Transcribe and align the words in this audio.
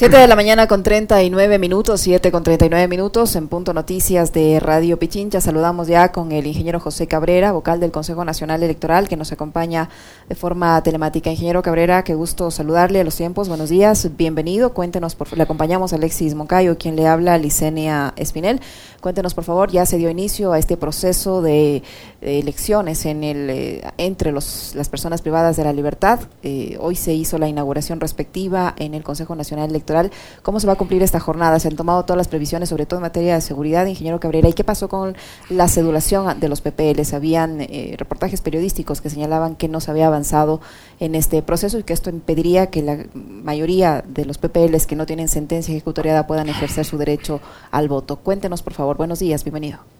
7 0.00 0.16
de 0.16 0.28
la 0.28 0.34
mañana 0.34 0.66
con 0.66 0.82
39 0.82 1.58
minutos, 1.58 2.00
7 2.00 2.32
con 2.32 2.42
39 2.42 2.88
minutos 2.88 3.36
en 3.36 3.48
Punto 3.48 3.74
Noticias 3.74 4.32
de 4.32 4.58
Radio 4.58 4.98
Pichincha. 4.98 5.42
Saludamos 5.42 5.88
ya 5.88 6.10
con 6.10 6.32
el 6.32 6.46
ingeniero 6.46 6.80
José 6.80 7.06
Cabrera, 7.06 7.52
vocal 7.52 7.80
del 7.80 7.90
Consejo 7.90 8.24
Nacional 8.24 8.62
Electoral, 8.62 9.10
que 9.10 9.18
nos 9.18 9.30
acompaña 9.30 9.90
de 10.26 10.34
forma 10.34 10.82
telemática. 10.82 11.28
Ingeniero 11.28 11.60
Cabrera, 11.60 12.02
qué 12.02 12.14
gusto 12.14 12.50
saludarle 12.50 13.02
a 13.02 13.04
los 13.04 13.14
tiempos. 13.14 13.50
Buenos 13.50 13.68
días, 13.68 14.08
bienvenido. 14.16 14.72
Cuéntenos, 14.72 15.14
por, 15.14 15.36
le 15.36 15.42
acompañamos 15.42 15.92
a 15.92 15.96
Alexis 15.96 16.34
Moncayo, 16.34 16.78
quien 16.78 16.96
le 16.96 17.06
habla, 17.06 17.36
Licenia 17.36 18.14
Espinel. 18.16 18.62
Cuéntenos, 19.02 19.34
por 19.34 19.44
favor, 19.44 19.70
ya 19.70 19.84
se 19.84 19.98
dio 19.98 20.08
inicio 20.08 20.52
a 20.52 20.58
este 20.58 20.78
proceso 20.78 21.42
de, 21.42 21.82
elecciones 22.20 23.06
en 23.06 23.24
el, 23.24 23.50
eh, 23.50 23.82
entre 23.98 24.32
los, 24.32 24.74
las 24.74 24.88
personas 24.88 25.22
privadas 25.22 25.56
de 25.56 25.64
la 25.64 25.72
libertad. 25.72 26.20
Eh, 26.42 26.76
hoy 26.80 26.96
se 26.96 27.14
hizo 27.14 27.38
la 27.38 27.48
inauguración 27.48 28.00
respectiva 28.00 28.74
en 28.78 28.94
el 28.94 29.02
Consejo 29.02 29.34
Nacional 29.34 29.70
Electoral. 29.70 30.10
¿Cómo 30.42 30.60
se 30.60 30.66
va 30.66 30.74
a 30.74 30.76
cumplir 30.76 31.02
esta 31.02 31.20
jornada? 31.20 31.58
¿Se 31.58 31.68
han 31.68 31.76
tomado 31.76 32.04
todas 32.04 32.18
las 32.18 32.28
previsiones, 32.28 32.68
sobre 32.68 32.86
todo 32.86 32.98
en 32.98 33.02
materia 33.02 33.34
de 33.34 33.40
seguridad, 33.40 33.86
ingeniero 33.86 34.20
Cabrera? 34.20 34.48
¿Y 34.48 34.52
qué 34.52 34.64
pasó 34.64 34.88
con 34.88 35.16
la 35.48 35.68
sedulación 35.68 36.38
de 36.38 36.48
los 36.48 36.60
PPLs? 36.60 37.14
Habían 37.14 37.62
eh, 37.62 37.94
reportajes 37.96 38.40
periodísticos 38.40 39.00
que 39.00 39.10
señalaban 39.10 39.56
que 39.56 39.68
no 39.68 39.80
se 39.80 39.90
había 39.90 40.06
avanzado 40.06 40.60
en 40.98 41.14
este 41.14 41.42
proceso 41.42 41.78
y 41.78 41.84
que 41.84 41.94
esto 41.94 42.10
impediría 42.10 42.68
que 42.68 42.82
la 42.82 42.98
mayoría 43.14 44.04
de 44.06 44.24
los 44.26 44.38
PPLs 44.38 44.86
que 44.86 44.96
no 44.96 45.06
tienen 45.06 45.28
sentencia 45.28 45.72
ejecutoriada 45.72 46.26
puedan 46.26 46.48
ejercer 46.48 46.84
su 46.84 46.98
derecho 46.98 47.40
al 47.70 47.88
voto. 47.88 48.16
Cuéntenos, 48.16 48.62
por 48.62 48.74
favor 48.74 48.90
Buenos 49.00 49.20
días, 49.20 49.44
bienvenido. 49.44 49.99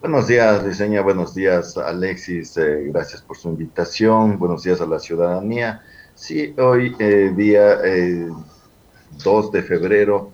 Buenos 0.00 0.28
días, 0.28 0.64
diseña. 0.64 1.02
Buenos 1.02 1.34
días, 1.34 1.76
Alexis. 1.76 2.56
Eh, 2.56 2.84
gracias 2.86 3.20
por 3.20 3.36
su 3.36 3.50
invitación. 3.50 4.38
Buenos 4.38 4.62
días 4.62 4.80
a 4.80 4.86
la 4.86 4.98
ciudadanía. 4.98 5.82
Sí, 6.14 6.54
hoy, 6.56 6.96
eh, 6.98 7.30
día 7.36 7.76
2 7.76 7.84
eh, 7.84 9.48
de 9.52 9.62
febrero, 9.62 10.30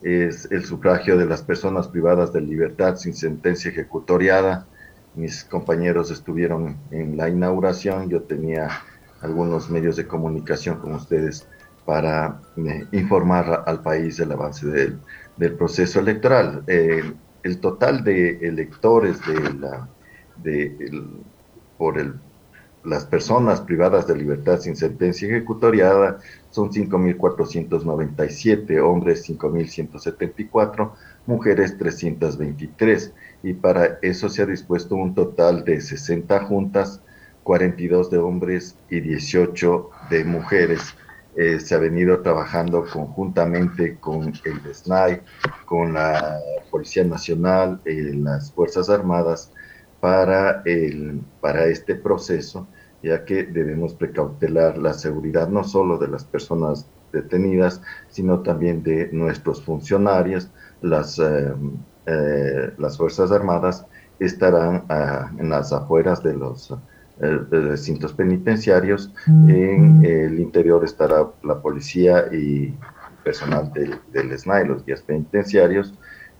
es 0.00 0.50
el 0.50 0.64
sufragio 0.64 1.18
de 1.18 1.26
las 1.26 1.42
personas 1.42 1.86
privadas 1.88 2.32
de 2.32 2.40
libertad 2.40 2.96
sin 2.96 3.14
sentencia 3.14 3.70
ejecutoriada. 3.70 4.66
Mis 5.14 5.44
compañeros 5.44 6.10
estuvieron 6.10 6.78
en 6.90 7.18
la 7.18 7.28
inauguración. 7.28 8.08
Yo 8.08 8.22
tenía 8.22 8.70
algunos 9.20 9.68
medios 9.68 9.96
de 9.96 10.06
comunicación 10.06 10.78
con 10.78 10.94
ustedes 10.94 11.46
para 11.84 12.40
informar 12.92 13.64
al 13.66 13.82
país 13.82 14.16
del 14.16 14.32
avance 14.32 14.66
del 14.66 14.98
del 15.36 15.54
proceso 15.54 16.00
electoral. 16.00 16.64
El 17.42 17.58
total 17.58 18.04
de 18.04 18.46
electores 18.46 19.18
de 19.26 19.54
la, 19.54 19.88
de 20.42 20.76
por 21.78 21.98
el, 21.98 22.14
las 22.84 23.04
personas 23.04 23.60
privadas 23.60 24.06
de 24.06 24.16
libertad 24.16 24.58
sin 24.58 24.74
sentencia 24.74 25.28
ejecutoriada 25.28 26.18
son 26.50 26.70
5.497, 26.70 28.82
hombres 28.82 29.28
5.174, 29.28 30.92
mujeres 31.26 31.76
323. 31.76 33.12
Y 33.42 33.52
para 33.54 33.98
eso 34.02 34.30
se 34.30 34.42
ha 34.42 34.46
dispuesto 34.46 34.94
un 34.94 35.14
total 35.14 35.64
de 35.64 35.80
60 35.80 36.44
juntas, 36.44 37.00
42 37.42 38.10
de 38.10 38.18
hombres 38.18 38.76
y 38.88 39.00
18 39.00 39.90
de 40.10 40.24
mujeres 40.24 40.94
eh, 41.40 41.58
se 41.58 41.74
ha 41.74 41.78
venido 41.78 42.20
trabajando 42.20 42.84
conjuntamente 42.84 43.96
con 43.98 44.30
el 44.44 44.74
SNAI, 44.74 45.22
con 45.64 45.94
la 45.94 46.38
Policía 46.70 47.02
Nacional, 47.02 47.80
eh, 47.86 48.12
las 48.12 48.52
Fuerzas 48.52 48.90
Armadas, 48.90 49.50
para, 50.00 50.60
el, 50.66 51.22
para 51.40 51.64
este 51.64 51.94
proceso, 51.94 52.68
ya 53.02 53.24
que 53.24 53.44
debemos 53.44 53.94
precautelar 53.94 54.76
la 54.76 54.92
seguridad 54.92 55.48
no 55.48 55.64
solo 55.64 55.96
de 55.96 56.08
las 56.08 56.24
personas 56.24 56.86
detenidas, 57.10 57.80
sino 58.10 58.40
también 58.40 58.82
de 58.82 59.08
nuestros 59.10 59.62
funcionarios. 59.62 60.50
Las, 60.82 61.18
eh, 61.18 62.74
las 62.76 62.98
Fuerzas 62.98 63.32
Armadas 63.32 63.86
estarán 64.18 64.84
ah, 64.90 65.32
en 65.38 65.48
las 65.48 65.72
afueras 65.72 66.22
de 66.22 66.34
los 66.34 66.70
de 67.20 67.60
recintos 67.60 68.12
penitenciarios. 68.12 69.12
En 69.26 70.04
el 70.04 70.40
interior 70.40 70.84
estará 70.84 71.28
la 71.42 71.60
policía 71.60 72.26
y 72.32 72.74
personal 73.22 73.72
del, 73.72 73.96
del 74.12 74.38
SNAI, 74.38 74.66
los 74.66 74.84
guías 74.84 75.02
penitenciarios. 75.02 75.94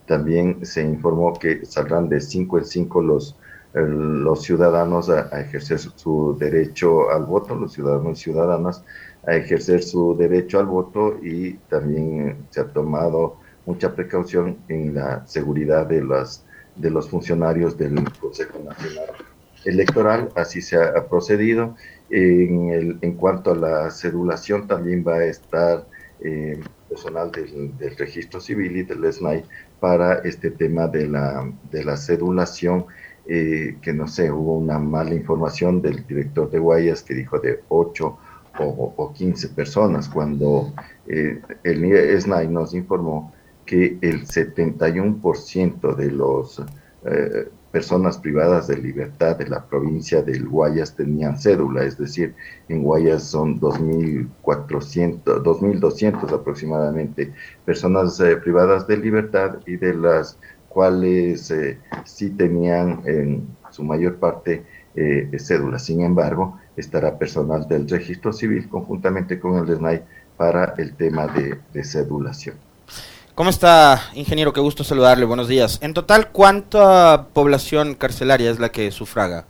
También 0.06 0.64
se 0.64 0.82
informó 0.82 1.34
que 1.34 1.64
saldrán 1.66 2.08
de 2.08 2.20
cinco 2.20 2.58
en 2.58 2.64
cinco 2.64 3.02
los, 3.02 3.36
los 3.74 4.42
ciudadanos 4.42 5.10
a, 5.10 5.40
ejercer 5.40 5.78
su, 5.78 6.36
derecho 6.38 7.10
al 7.10 7.24
voto, 7.24 7.54
los 7.54 7.72
ciudadanos 7.72 8.18
y 8.18 8.22
ciudadanas 8.22 8.82
a 9.26 9.36
ejercer 9.36 9.82
su 9.82 10.16
derecho 10.16 10.58
al 10.58 10.66
voto 10.66 11.18
y 11.22 11.52
también 11.68 12.38
se 12.48 12.62
ha 12.62 12.64
tomado 12.64 13.36
mucha 13.66 13.94
precaución 13.94 14.56
en 14.68 14.94
la 14.94 15.26
seguridad 15.26 15.86
de, 15.86 16.02
las, 16.02 16.44
de 16.74 16.90
los 16.90 17.08
funcionarios 17.10 17.76
del 17.76 18.02
Consejo 18.18 18.58
Nacional 18.64 19.10
electoral, 19.64 20.30
así 20.36 20.60
se 20.60 20.76
ha 20.76 21.06
procedido. 21.08 21.76
En, 22.10 22.70
el, 22.70 22.98
en 23.02 23.14
cuanto 23.14 23.52
a 23.52 23.56
la 23.56 23.90
cedulación, 23.90 24.66
también 24.66 25.04
va 25.06 25.16
a 25.16 25.24
estar 25.24 25.86
eh, 26.20 26.60
personal 26.88 27.30
del, 27.30 27.96
registro 27.96 28.40
civil 28.40 28.76
y 28.76 28.82
del 28.82 29.10
SNAI 29.12 29.44
para 29.78 30.14
este 30.20 30.50
tema 30.50 30.88
de 30.88 31.06
la, 31.06 31.50
de 31.70 31.84
la 31.84 31.96
cedulación, 31.96 32.86
eh, 33.26 33.76
que 33.80 33.92
no 33.92 34.08
sé, 34.08 34.30
hubo 34.30 34.58
una 34.58 34.78
mala 34.78 35.14
información 35.14 35.80
del 35.80 36.04
director 36.06 36.50
de 36.50 36.58
Guayas 36.58 37.02
que 37.02 37.14
dijo 37.14 37.38
de 37.38 37.60
8 37.68 38.18
o, 38.58 38.94
o 38.96 39.12
15 39.12 39.48
personas, 39.50 40.08
cuando 40.08 40.74
eh, 41.06 41.40
el 41.62 42.20
SNAI 42.20 42.48
nos 42.48 42.74
informó 42.74 43.32
que 43.64 43.98
el 44.00 44.26
71% 44.26 45.94
de 45.94 46.10
los 46.10 46.60
eh, 47.04 47.48
personas 47.70 48.18
privadas 48.18 48.66
de 48.66 48.76
libertad 48.76 49.36
de 49.36 49.48
la 49.48 49.64
provincia 49.64 50.22
del 50.22 50.48
Guayas 50.48 50.96
tenían 50.96 51.38
cédula, 51.38 51.84
es 51.84 51.96
decir, 51.98 52.34
en 52.68 52.82
Guayas 52.82 53.24
son 53.24 53.60
2.400, 53.60 55.22
2.200 55.22 56.32
aproximadamente 56.32 57.32
personas 57.64 58.18
eh, 58.20 58.36
privadas 58.36 58.86
de 58.86 58.96
libertad 58.96 59.58
y 59.66 59.76
de 59.76 59.94
las 59.94 60.38
cuales 60.68 61.50
eh, 61.50 61.78
sí 62.04 62.30
tenían 62.30 63.02
en 63.04 63.48
su 63.70 63.84
mayor 63.84 64.16
parte 64.16 64.64
eh, 64.96 65.30
cédula. 65.38 65.78
Sin 65.78 66.00
embargo, 66.00 66.58
estará 66.76 67.18
personal 67.18 67.68
del 67.68 67.88
registro 67.88 68.32
civil 68.32 68.68
conjuntamente 68.68 69.38
con 69.38 69.56
el 69.56 69.76
SNAI 69.76 70.02
para 70.36 70.74
el 70.78 70.94
tema 70.94 71.28
de, 71.28 71.58
de 71.72 71.84
cedulación. 71.84 72.56
¿Cómo 73.34 73.50
está, 73.50 74.00
ingeniero? 74.14 74.52
Qué 74.52 74.60
gusto 74.60 74.84
saludarle. 74.84 75.24
Buenos 75.24 75.48
días. 75.48 75.78
En 75.82 75.94
total, 75.94 76.30
¿cuánta 76.30 77.28
población 77.32 77.94
carcelaria 77.94 78.50
es 78.50 78.58
la 78.58 78.70
que 78.70 78.90
sufraga? 78.90 79.46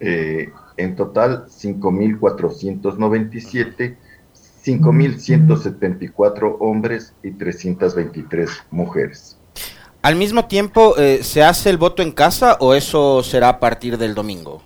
Eh, 0.00 0.50
en 0.76 0.96
total, 0.96 1.46
5.497, 1.48 3.96
5.174 4.64 6.56
hombres 6.60 7.14
y 7.22 7.32
323 7.32 8.48
mujeres. 8.70 9.36
¿Al 10.00 10.16
mismo 10.16 10.46
tiempo 10.46 10.96
eh, 10.96 11.22
se 11.22 11.42
hace 11.42 11.68
el 11.68 11.76
voto 11.78 12.02
en 12.02 12.12
casa 12.12 12.56
o 12.60 12.74
eso 12.74 13.22
será 13.22 13.48
a 13.48 13.60
partir 13.60 13.98
del 13.98 14.14
domingo? 14.14 14.62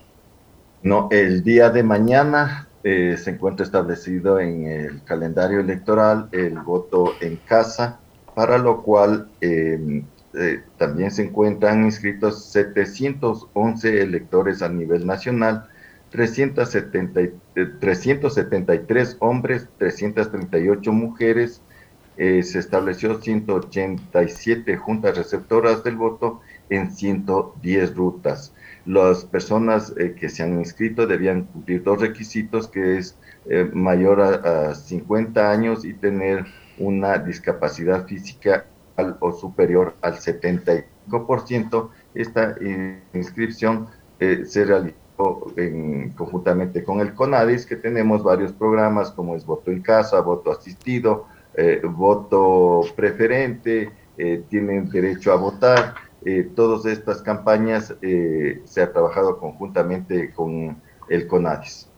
No, 0.83 1.09
el 1.11 1.43
día 1.43 1.71
de 1.71 1.83
mañana 1.83 2.66
eh, 2.89 3.17
se 3.17 3.31
encuentra 3.31 3.67
establecido 3.67 4.39
en 4.39 4.65
el 4.65 5.03
calendario 5.03 5.59
electoral 5.59 6.29
el 6.31 6.57
voto 6.61 7.15
en 7.21 7.35
casa, 7.35 7.99
para 8.37 8.59
lo 8.59 8.85
cual 8.85 9.29
em, 9.41 10.05
eh, 10.35 10.63
también 10.79 11.11
se 11.11 11.25
encuentran 11.25 11.85
inscritos 11.85 12.45
711 12.45 14.03
electores 14.03 14.63
a 14.63 14.69
nivel 14.69 15.05
nacional, 15.05 15.67
370, 16.11 17.23
373 17.81 19.11
eh, 19.11 19.17
hombres, 19.19 19.67
338 19.79 20.93
mujeres, 20.93 21.61
se 22.17 22.59
estableció 22.61 23.21
187 23.21 24.77
juntas 24.77 25.19
receptoras 25.19 25.83
del 25.83 25.97
voto 25.97 26.41
en 26.71 26.93
110 26.93 27.97
rutas 27.97 28.53
las 28.87 29.25
personas 29.25 29.93
eh, 29.99 30.15
que 30.19 30.29
se 30.29 30.45
han 30.45 30.59
inscrito 30.59 31.07
debían 31.07 31.45
cumplir 31.45 31.83
dos 31.83 32.01
requisitos, 32.01 32.69
que 32.69 32.99
es 32.99 33.19
eh, 33.47 33.69
mayor 33.73 34.21
a, 34.21 34.75
50 34.75 35.51
años 35.51 35.85
y 35.85 35.93
tener 35.93 36.47
una 36.79 37.19
discapacidad 37.19 38.07
física 38.07 38.67
o 39.21 39.33
superior 39.33 39.95
al 40.01 40.15
75%. 40.15 41.91
Esta 42.15 42.55
inscripción 43.13 43.89
eh, 44.21 44.45
se 44.47 44.65
realizó 44.65 44.95
conjuntamente 46.17 46.85
con 46.85 47.01
el 47.01 47.15
CONADIS, 47.15 47.67
que 47.67 47.77
tenemos 47.77 48.23
varios 48.23 48.53
programas 48.53 49.11
como 49.11 49.35
es 49.35 49.45
voto 49.47 49.71
en 49.71 49.81
casa, 49.81 50.21
voto 50.21 50.53
asistido, 50.53 51.27
voto 51.85 52.83
preferente, 52.95 53.91
tienen 54.51 54.91
derecho 54.91 55.33
a 55.33 55.37
votar 55.37 55.95
eh, 56.27 56.51
todas 56.55 56.85
estas 56.87 57.23
campañas 57.23 57.95
eh, 58.03 58.61
se 58.65 58.83
ha 58.83 58.93
trabajado 58.93 59.39
conjuntamente 59.39 60.33
con 60.33 60.77
el 61.09 61.27
CONADIS. 61.29 61.89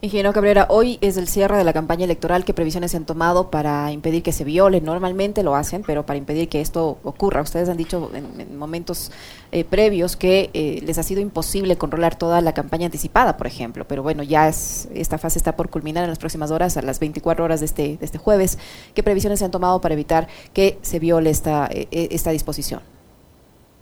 Ingeniero 0.00 0.32
Cabrera, 0.32 0.68
hoy 0.70 0.96
es 1.00 1.16
el 1.16 1.26
cierre 1.26 1.58
de 1.58 1.64
la 1.64 1.72
campaña 1.72 2.04
electoral. 2.04 2.44
¿Qué 2.44 2.54
previsiones 2.54 2.94
han 2.94 3.04
tomado 3.04 3.50
para 3.50 3.90
impedir 3.90 4.22
que 4.22 4.30
se 4.30 4.44
viole? 4.44 4.80
Normalmente 4.80 5.42
lo 5.42 5.56
hacen, 5.56 5.82
pero 5.84 6.06
para 6.06 6.16
impedir 6.16 6.48
que 6.48 6.60
esto 6.60 6.98
ocurra. 7.02 7.42
Ustedes 7.42 7.68
han 7.68 7.76
dicho 7.76 8.08
en, 8.14 8.56
momentos 8.56 9.10
eh, 9.50 9.64
previos 9.64 10.16
que 10.16 10.50
eh, 10.54 10.80
les 10.86 10.98
ha 10.98 11.02
sido 11.02 11.20
imposible 11.20 11.76
controlar 11.76 12.16
toda 12.16 12.40
la 12.40 12.54
campaña 12.54 12.86
anticipada, 12.86 13.36
por 13.36 13.48
ejemplo. 13.48 13.88
Pero 13.88 14.04
bueno, 14.04 14.22
ya 14.22 14.48
es, 14.48 14.88
esta 14.94 15.18
fase 15.18 15.36
está 15.36 15.56
por 15.56 15.68
culminar 15.68 16.04
en 16.04 16.10
las 16.10 16.20
próximas 16.20 16.52
horas, 16.52 16.76
a 16.76 16.82
las 16.82 17.00
24 17.00 17.44
horas 17.44 17.58
de 17.58 17.66
este, 17.66 17.96
de 17.96 18.04
este 18.04 18.18
jueves. 18.18 18.56
¿Qué 18.94 19.02
previsiones 19.02 19.40
se 19.40 19.46
han 19.46 19.50
tomado 19.50 19.80
para 19.80 19.94
evitar 19.94 20.28
que 20.52 20.78
se 20.80 21.00
viole 21.00 21.30
esta, 21.30 21.68
eh, 21.72 21.88
esta 21.90 22.30
disposición? 22.30 22.97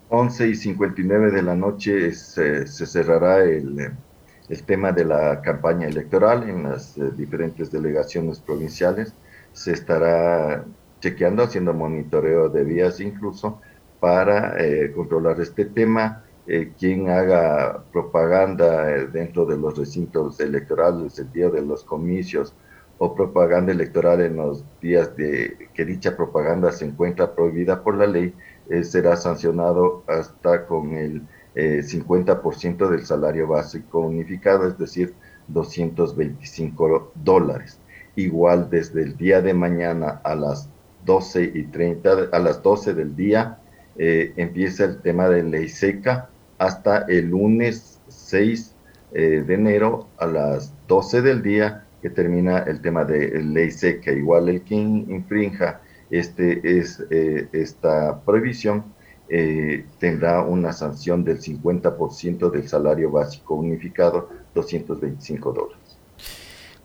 11 0.08 0.49
y 0.49 0.55
59 0.55 1.31
de 1.32 1.43
la 1.43 1.55
noche 1.55 2.12
se 2.12 2.67
cerrará 2.67 3.43
el 3.44 3.97
el 4.49 4.62
tema 4.62 4.93
de 4.93 5.05
la 5.05 5.41
campaña 5.43 5.87
electoral 5.88 6.49
en 6.49 6.64
las 6.64 6.97
eh, 6.99 7.11
diferentes 7.17 7.70
delegaciones 7.70 8.41
provinciales. 8.41 9.12
Se 9.53 9.73
estará 9.73 10.64
chequeando, 11.00 11.43
haciendo 11.43 11.75
monitoreo 11.75 12.49
de 12.49 12.64
vías 12.64 13.00
incluso 13.00 13.61
para 14.00 14.56
eh, 14.62 14.93
controlar 14.94 15.41
este 15.41 15.64
tema. 15.64 16.23
Eh, 16.49 16.73
quien 16.79 17.11
haga 17.11 17.82
propaganda 17.93 18.85
dentro 19.06 19.47
de 19.47 19.56
los 19.56 19.76
recintos 19.76 20.38
electorales 20.38 21.19
el 21.19 21.32
día 21.32 21.49
de 21.50 21.61
los 21.61 21.82
comicios 21.82 22.55
o 22.99 23.17
propaganda 23.17 23.73
electoral 23.73 24.20
en 24.20 24.37
los 24.37 24.64
días 24.81 25.17
de 25.17 25.69
que 25.75 25.85
dicha 25.85 26.17
propaganda 26.17 26.70
se 26.70 26.85
encuentra 26.85 27.35
prohibida 27.35 27.82
por 27.82 27.97
la 27.97 28.06
ley, 28.06 28.32
será 28.82 29.16
sancionado 29.16 30.02
hasta 30.06 30.66
con 30.66 30.92
el 30.94 31.22
50% 31.54 32.86
eh, 32.86 32.90
del 32.90 33.06
salario 33.06 33.48
básico 33.48 34.00
unificado, 34.00 34.68
es 34.68 34.78
decir, 34.78 35.14
225 35.48 37.12
dólares. 37.14 37.78
Igual 38.16 38.68
desde 38.70 39.02
el 39.02 39.16
día 39.16 39.40
de 39.40 39.54
mañana 39.54 40.20
a 40.24 40.34
las 40.34 40.68
12 41.04 41.52
y 41.54 41.64
30, 41.64 42.30
a 42.32 42.38
las 42.38 42.62
12 42.62 42.94
del 42.94 43.14
día, 43.14 43.58
eh, 43.98 44.32
empieza 44.36 44.84
el 44.84 45.00
tema 45.00 45.28
de 45.28 45.42
ley 45.42 45.68
seca 45.68 46.28
hasta 46.58 47.06
el 47.08 47.28
lunes 47.30 48.00
6 48.08 48.74
eh, 49.12 49.44
de 49.46 49.54
enero 49.54 50.08
a 50.18 50.26
las 50.26 50.74
12 50.88 51.22
del 51.22 51.42
día 51.42 51.84
que 52.02 52.10
termina 52.10 52.58
el 52.60 52.80
tema 52.80 53.04
de 53.04 53.42
ley 53.42 53.70
seca. 53.70 54.12
Igual 54.12 54.48
el 54.48 54.62
que 54.62 54.74
infrinja 54.74 55.80
este, 56.11 56.79
es, 56.79 57.03
esta 57.53 58.20
prohibición 58.25 58.85
eh, 59.29 59.85
tendrá 59.99 60.43
una 60.43 60.73
sanción 60.73 61.25
del 61.25 61.41
50% 61.41 62.49
del 62.49 62.69
salario 62.69 63.11
básico 63.11 63.56
unificado, 63.56 64.29
225 64.55 65.53
dólares. 65.53 65.79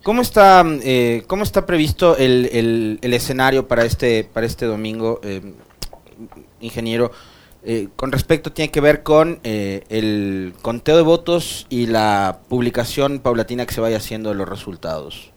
¿Cómo 0.02 0.24
está, 0.24 0.66
eh, 0.84 1.22
cómo 1.28 1.44
está 1.44 1.68
previsto 1.68 2.18
el, 2.18 2.98
el, 3.00 3.14
escenario 3.14 3.68
para 3.68 3.86
este, 3.86 4.24
para 4.24 4.48
este 4.48 4.66
domingo, 4.66 5.20
eh, 5.24 5.54
ingeniero? 6.60 7.12
con 7.96 8.12
respecto, 8.12 8.52
tiene 8.52 8.72
que 8.72 8.82
ver 8.82 9.04
con 9.04 9.40
el 9.44 10.56
conteo 10.64 10.98
de 10.98 11.04
votos 11.04 11.68
y 11.70 11.86
la 11.86 12.40
publicación 12.50 13.20
paulatina 13.20 13.68
que 13.68 13.74
se 13.76 13.82
vaya 13.82 13.98
haciendo 13.98 14.30
de 14.30 14.36
los 14.36 14.50
resultados. 14.50 15.32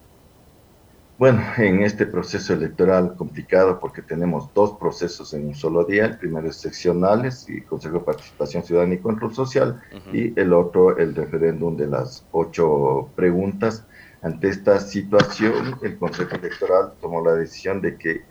Bueno, 1.17 1.41
en 1.59 1.81
este 1.83 2.07
proceso 2.07 2.55
electoral 2.55 3.15
complicado 3.15 3.79
porque 3.79 4.03
tenemos 4.03 4.53
dos 4.53 4.73
procesos 4.73 5.33
en 5.33 5.47
un 5.47 5.55
solo 5.55 5.85
día, 5.85 6.07
el 6.07 6.19
primero 6.19 6.49
es 6.49 6.57
seccionales 6.57 7.49
y 7.49 7.61
Consejo 7.61 8.01
de 8.01 8.05
Participación 8.05 8.65
Ciudadana 8.65 8.95
y 8.95 8.99
Control 8.99 9.33
Social 9.33 9.81
y 10.13 10.39
el 10.39 10.53
otro 10.53 10.99
el 10.99 11.15
referéndum 11.15 11.77
de 11.77 11.87
las 11.87 12.27
ocho 12.33 13.11
preguntas. 13.15 13.87
Ante 14.23 14.49
esta 14.49 14.81
situación, 14.81 15.77
el 15.83 15.97
Consejo 15.99 16.35
Electoral 16.35 16.95
tomó 17.01 17.25
la 17.25 17.35
decisión 17.35 17.81
de 17.81 17.97
que 17.97 18.23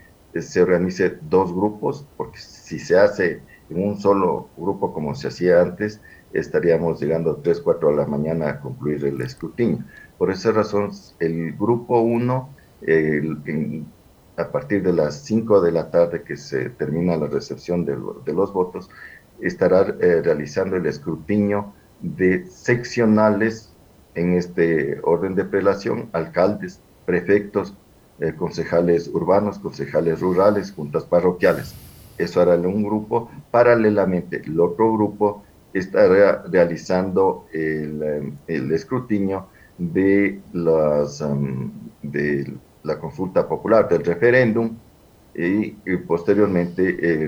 se 0.41 0.61
organice 0.61 1.17
dos 1.21 1.53
grupos, 1.53 2.05
porque 2.17 2.39
si 2.39 2.79
se 2.79 2.99
hace 2.99 3.41
en 3.69 3.81
un 3.81 3.97
solo 3.97 4.49
grupo 4.57 4.93
como 4.93 5.15
se 5.15 5.29
hacía 5.29 5.61
antes, 5.61 6.01
estaríamos 6.33 6.99
llegando 6.99 7.31
a 7.31 7.41
3, 7.41 7.61
4 7.61 7.91
de 7.91 7.95
la 7.95 8.07
mañana 8.07 8.49
a 8.49 8.59
concluir 8.59 9.05
el 9.05 9.21
escrutinio. 9.21 9.85
Por 10.17 10.31
esa 10.31 10.51
razón, 10.51 10.91
el 11.19 11.53
grupo 11.53 12.01
1 12.01 12.52
a 14.37 14.51
partir 14.51 14.83
de 14.83 14.93
las 14.93 15.23
5 15.23 15.61
de 15.61 15.71
la 15.71 15.91
tarde 15.91 16.23
que 16.23 16.37
se 16.37 16.69
termina 16.69 17.17
la 17.17 17.27
recepción 17.27 17.85
de, 17.85 17.95
los 18.33 18.53
votos, 18.53 18.89
estará 19.39 19.81
eh, 19.99 20.21
realizando 20.23 20.75
el 20.75 20.85
escrutinio 20.85 21.73
de 22.01 22.45
seccionales 22.47 23.71
en 24.15 24.33
este 24.33 24.99
orden 25.03 25.35
de 25.35 25.45
prelación, 25.45 26.09
alcaldes, 26.13 26.79
prefectos, 27.05 27.75
eh, 28.19 28.33
concejales 28.35 29.07
urbanos, 29.07 29.59
concejales 29.59 30.19
rurales, 30.19 30.71
juntas 30.71 31.03
parroquiales. 31.03 31.73
Eso 32.17 32.41
hará 32.41 32.55
un 32.55 32.83
grupo. 32.83 33.29
Paralelamente, 33.51 34.41
el 34.45 34.59
otro 34.59 34.93
grupo 34.93 35.43
estará 35.73 36.43
realizando 36.43 37.45
el, 37.51 38.35
el 38.47 38.71
escrutinio 38.71 39.47
de 39.77 40.39
las 40.53 41.23
de 42.03 42.53
la 42.83 42.99
consulta 42.99 43.47
popular 43.47 43.87
del 43.87 44.03
referéndum 44.03 44.75
y, 45.35 45.71
posteriormente 46.07 47.27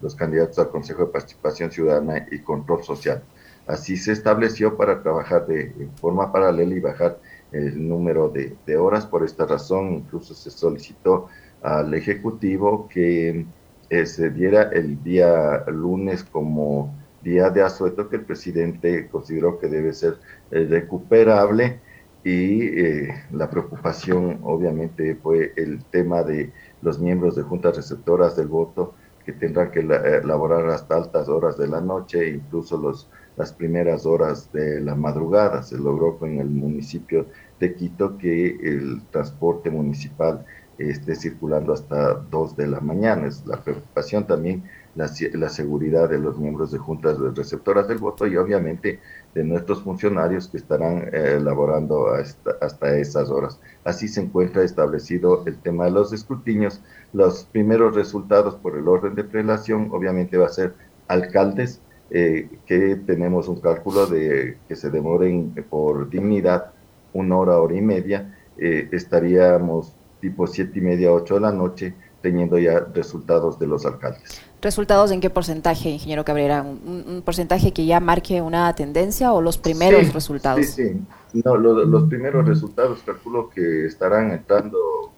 los 0.00 0.14
candidatos 0.14 0.58
al 0.58 0.70
Consejo 0.70 1.06
de 1.06 1.12
Participación 1.12 1.70
Ciudadana 1.70 2.26
y 2.30 2.38
Control 2.38 2.82
Social. 2.82 3.22
Así 3.66 3.96
se 3.96 4.12
estableció 4.12 4.76
para 4.76 5.02
trabajar 5.02 5.46
de, 5.46 5.88
forma 6.00 6.32
paralela 6.32 6.74
y 6.74 6.80
bajar 6.80 7.18
el 7.52 7.86
número 7.86 8.28
de, 8.28 8.76
horas. 8.76 9.06
Por 9.06 9.24
esta 9.24 9.46
razón, 9.46 9.92
incluso 9.92 10.34
se 10.34 10.50
solicitó 10.50 11.28
al 11.62 11.92
Ejecutivo 11.94 12.88
que 12.88 13.46
eh, 13.90 14.06
se 14.06 14.30
diera 14.30 14.70
el 14.72 15.02
día 15.02 15.64
lunes 15.68 16.24
como 16.24 16.94
día 17.22 17.48
de 17.48 17.62
asueto 17.62 18.08
que 18.08 18.16
el 18.16 18.24
presidente 18.24 19.08
consideró 19.08 19.58
que 19.58 19.68
debe 19.68 19.94
ser 19.94 20.18
eh, 20.50 20.66
recuperable 20.68 21.80
y 22.24 22.62
eh, 22.62 23.08
la 23.32 23.50
preocupación 23.50 24.40
obviamente 24.42 25.14
fue 25.14 25.52
el 25.56 25.84
tema 25.84 26.22
de 26.22 26.52
los 26.80 26.98
miembros 26.98 27.36
de 27.36 27.42
juntas 27.42 27.76
receptoras 27.76 28.34
del 28.34 28.48
voto 28.48 28.94
que 29.26 29.32
tendrán 29.32 29.70
que 29.70 29.80
eh, 29.80 30.22
laborar 30.24 30.68
hasta 30.70 30.96
altas 30.96 31.28
horas 31.28 31.58
de 31.58 31.68
la 31.68 31.82
noche, 31.82 32.30
incluso 32.30 32.78
los, 32.78 33.08
las 33.36 33.52
primeras 33.52 34.06
horas 34.06 34.50
de 34.52 34.80
la 34.80 34.94
madrugada. 34.94 35.62
Se 35.62 35.76
logró 35.76 36.18
con 36.18 36.38
el 36.38 36.48
municipio 36.48 37.26
de 37.60 37.74
Quito 37.74 38.16
que 38.16 38.56
el 38.62 39.02
transporte 39.10 39.70
municipal 39.70 40.44
esté 40.78 41.14
circulando 41.14 41.72
hasta 41.72 42.14
2 42.14 42.56
de 42.56 42.66
la 42.66 42.80
mañana. 42.80 43.26
Es 43.26 43.46
la 43.46 43.62
preocupación 43.62 44.26
también 44.26 44.64
la, 44.94 45.10
la, 45.32 45.48
seguridad 45.48 46.08
de 46.08 46.18
los 46.18 46.38
miembros 46.38 46.70
de 46.70 46.78
juntas 46.78 47.18
receptoras 47.34 47.88
del 47.88 47.98
voto 47.98 48.26
y 48.26 48.36
obviamente 48.36 49.00
de 49.34 49.44
nuestros 49.44 49.82
funcionarios 49.82 50.48
que 50.48 50.58
estarán 50.58 51.08
eh, 51.12 51.36
elaborando 51.38 52.08
hasta, 52.08 52.52
hasta, 52.60 52.96
esas 52.96 53.30
horas. 53.30 53.58
Así 53.84 54.08
se 54.08 54.20
encuentra 54.20 54.62
establecido 54.62 55.44
el 55.46 55.58
tema 55.58 55.86
de 55.86 55.90
los 55.90 56.12
escrutinios. 56.12 56.80
Los 57.12 57.44
primeros 57.44 57.94
resultados 57.94 58.54
por 58.54 58.76
el 58.76 58.86
orden 58.86 59.14
de 59.14 59.24
prelación 59.24 59.88
obviamente 59.92 60.36
va 60.36 60.46
a 60.46 60.50
ser 60.50 60.74
alcaldes, 61.08 61.80
eh, 62.10 62.48
que 62.66 62.96
tenemos 62.96 63.48
un 63.48 63.60
cálculo 63.60 64.06
de 64.06 64.58
que 64.68 64.76
se 64.76 64.90
demoren 64.90 65.54
por 65.68 66.08
dignidad 66.08 66.72
una 67.12 67.36
hora, 67.36 67.58
hora 67.58 67.74
y 67.74 67.82
media. 67.82 68.36
Eh, 68.58 68.88
estaríamos 68.92 69.96
tipo 70.20 70.46
siete 70.46 70.78
y 70.78 70.82
media, 70.82 71.12
ocho 71.12 71.34
de 71.34 71.40
la 71.40 71.52
noche 71.52 71.94
teniendo 72.22 72.58
ya 72.58 72.80
resultados 72.94 73.58
de 73.58 73.66
los 73.66 73.84
alcaldes. 73.84 74.40
¿Resultados 74.64 75.10
en 75.10 75.20
qué 75.20 75.28
porcentaje, 75.28 75.90
ingeniero 75.90 76.24
Cabrera? 76.24 76.62
¿Un, 76.62 77.20
porcentaje 77.22 77.74
que 77.74 77.84
ya 77.84 78.00
marque 78.00 78.40
una 78.40 78.74
tendencia 78.74 79.34
o 79.34 79.42
los 79.42 79.58
primeros 79.58 80.14
resultados? 80.14 80.64
Sí, 80.64 80.88
sí. 81.32 81.42
No, 81.44 81.54
los 81.58 82.04
primeros 82.04 82.48
resultados 82.48 83.00
calculo 83.04 83.50
que 83.50 83.84
estarán 83.84 84.30
entrando 84.30 85.12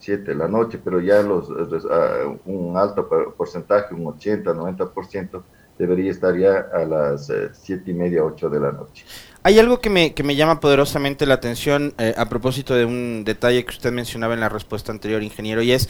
7 0.00 0.22
de 0.22 0.34
la 0.34 0.48
noche, 0.48 0.78
pero 0.84 1.00
ya 1.00 1.22
los 1.22 1.48
uh, 1.48 2.38
un 2.44 2.76
alto 2.76 3.08
porcentaje, 3.38 3.94
un 3.94 4.06
80, 4.06 4.52
90%, 4.52 5.42
debería 5.78 6.10
estar 6.10 6.36
ya 6.36 6.66
a 6.70 6.84
las 6.84 7.30
eh, 7.30 7.48
siete 7.54 7.92
y 7.92 7.94
media, 7.94 8.22
8 8.22 8.50
de 8.50 8.60
la 8.60 8.70
noche. 8.70 9.06
Hay 9.42 9.58
algo 9.58 9.80
que 9.80 9.88
me, 9.88 10.12
que 10.12 10.22
me 10.22 10.36
llama 10.36 10.60
poderosamente 10.60 11.24
la 11.24 11.34
atención 11.34 11.94
eh, 11.96 12.12
a 12.18 12.28
propósito 12.28 12.74
de 12.74 12.84
un 12.84 13.24
detalle 13.24 13.64
que 13.64 13.70
usted 13.70 13.92
mencionaba 13.92 14.34
en 14.34 14.40
la 14.40 14.50
respuesta 14.50 14.92
anterior, 14.92 15.22
ingeniero, 15.22 15.62
y 15.62 15.72
es 15.72 15.88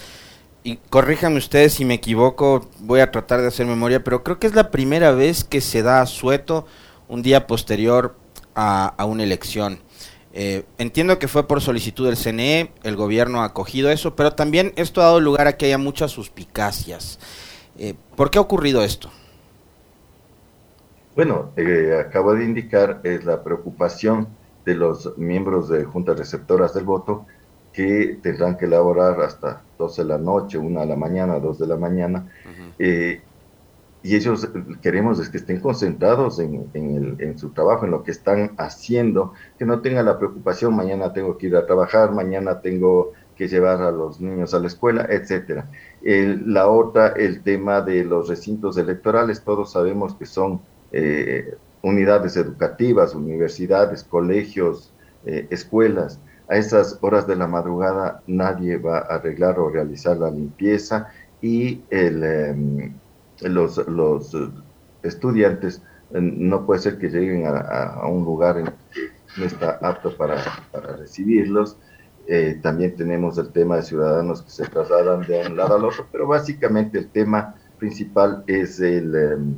y 0.63 0.77
corríjanme 0.77 1.39
ustedes 1.39 1.75
si 1.75 1.85
me 1.85 1.95
equivoco, 1.95 2.69
voy 2.81 3.01
a 3.01 3.11
tratar 3.11 3.41
de 3.41 3.49
hacer 3.49 3.67
memoria, 3.67 4.05
pero 4.05 4.23
creo 4.23 4.39
que 4.39 4.47
es 4.47 4.55
la 4.55 4.71
primera 4.71 5.13
vez 5.13 5.45
que 5.45 5.61
se 5.61 5.83
da 5.83 6.05
sueto 6.07 6.67
un 7.09 7.23
día 7.23 7.47
posterior 7.47 8.17
a, 8.55 8.95
una 9.07 9.23
elección. 9.23 9.81
Eh, 10.33 10.65
entiendo 10.79 11.19
que 11.19 11.29
fue 11.29 11.49
por 11.49 11.61
solicitud 11.61 12.07
del 12.07 12.17
CNE, 12.17 12.73
el 12.83 12.95
gobierno 12.95 13.41
ha 13.41 13.47
acogido 13.47 13.91
eso, 13.91 14.15
pero 14.15 14.33
también 14.33 14.73
esto 14.77 15.01
ha 15.01 15.05
dado 15.05 15.21
lugar 15.21 15.47
a 15.47 15.57
que 15.57 15.67
haya 15.67 15.79
muchas 15.79 16.11
suspicacias. 16.11 17.19
Eh, 17.79 17.95
¿Por 18.15 18.31
qué 18.31 18.39
ha 18.39 18.43
ocurrido 18.43 18.85
esto? 18.85 19.11
Bueno, 21.17 21.51
eh, 21.57 22.05
acabo 22.07 22.35
de 22.35 22.45
indicar 22.45 23.01
es 23.03 23.25
la 23.25 23.43
preocupación 23.43 24.29
de 24.65 24.75
los 24.75 25.17
miembros 25.17 25.69
de 25.69 25.85
juntas 25.85 26.19
receptoras 26.19 26.75
del 26.75 26.85
voto 26.85 27.27
que 27.73 28.19
tendrán 28.23 28.57
que 28.57 28.67
elaborar 28.67 29.21
hasta 29.21 29.63
12 29.79 30.03
de 30.03 30.09
la 30.09 30.19
noche, 30.19 30.59
1 30.59 30.81
de 30.81 30.87
la 30.87 30.97
mañana, 30.97 31.39
2 31.39 31.59
de 31.59 31.67
la 31.67 31.77
mañana. 31.77 32.27
Eh, 32.79 33.21
y 34.03 34.17
ellos 34.17 34.49
queremos 34.81 35.21
es 35.21 35.29
que 35.29 35.37
estén 35.37 35.61
concentrados 35.61 36.39
en, 36.39 36.71
en, 36.73 37.39
su 37.39 37.51
trabajo, 37.51 37.85
en 37.85 37.91
lo 37.91 38.03
que 38.03 38.11
están 38.11 38.53
haciendo, 38.57 39.35
que 39.59 39.67
no 39.67 39.81
tengan 39.81 40.07
la 40.07 40.19
preocupación, 40.19 40.75
mañana 40.75 41.13
tengo 41.13 41.37
que 41.37 41.49
ir 41.49 41.57
a 41.57 41.67
trabajar, 41.67 42.11
mañana 42.13 42.61
tengo 42.61 43.13
que 43.37 43.47
llevar 43.47 43.83
a 43.83 43.91
los 43.91 44.21
niños 44.21 44.55
a 44.55 44.59
la 44.59 44.69
escuela, 44.69 45.07
etcétera. 45.09 45.71
la 46.03 46.69
otra, 46.69 47.09
el 47.09 47.43
tema 47.43 47.83
de 47.83 48.05
los 48.05 48.29
recintos 48.29 48.79
electorales, 48.79 49.43
todos 49.43 49.73
sabemos 49.73 50.15
que 50.15 50.25
son 50.25 50.63
eh, 50.93 51.55
unidades 51.83 52.37
educativas, 52.37 53.15
universidades, 53.15 54.05
colegios, 54.05 54.93
eh, 55.27 55.47
escuelas. 55.51 56.19
A 56.51 56.57
esas 56.57 56.99
horas 57.01 57.29
de 57.29 57.37
la 57.37 57.47
madrugada 57.47 58.23
nadie 58.27 58.77
va 58.77 58.99
a 58.99 59.15
arreglar 59.15 59.61
o 59.61 59.71
realizar 59.71 60.17
la 60.17 60.33
limpieza 60.33 61.09
y 61.41 61.81
em, 61.91 62.93
los, 63.43 63.79
los, 63.87 64.37
estudiantes 65.05 65.81
eh, 66.13 66.21
no 66.21 66.67
puede 66.67 66.81
ser 66.81 66.99
que 66.99 67.09
lleguen 67.09 67.47
a, 67.47 68.05
un 68.07 68.25
lugar 68.25 68.59
en 68.59 68.67
que 68.67 69.11
no 69.39 69.45
está 69.45 69.79
apto 69.81 70.17
para, 70.17 70.37
para 70.73 70.97
recibirlos. 70.97 71.77
Eh, 72.27 72.59
también 72.61 72.97
tenemos 72.97 73.39
el 73.39 73.51
tema 73.51 73.77
de 73.77 73.83
ciudadanos 73.83 74.43
que 74.43 74.51
se 74.51 74.67
trasladan 74.67 75.23
de 75.23 75.47
un 75.47 75.57
lado 75.57 75.77
al 75.77 75.85
otro, 75.85 76.07
pero 76.11 76.27
básicamente 76.27 76.99
el 76.99 77.09
tema 77.09 77.55
principal 77.79 78.43
es 78.49 78.81
el... 78.81 79.15
Em, 79.15 79.55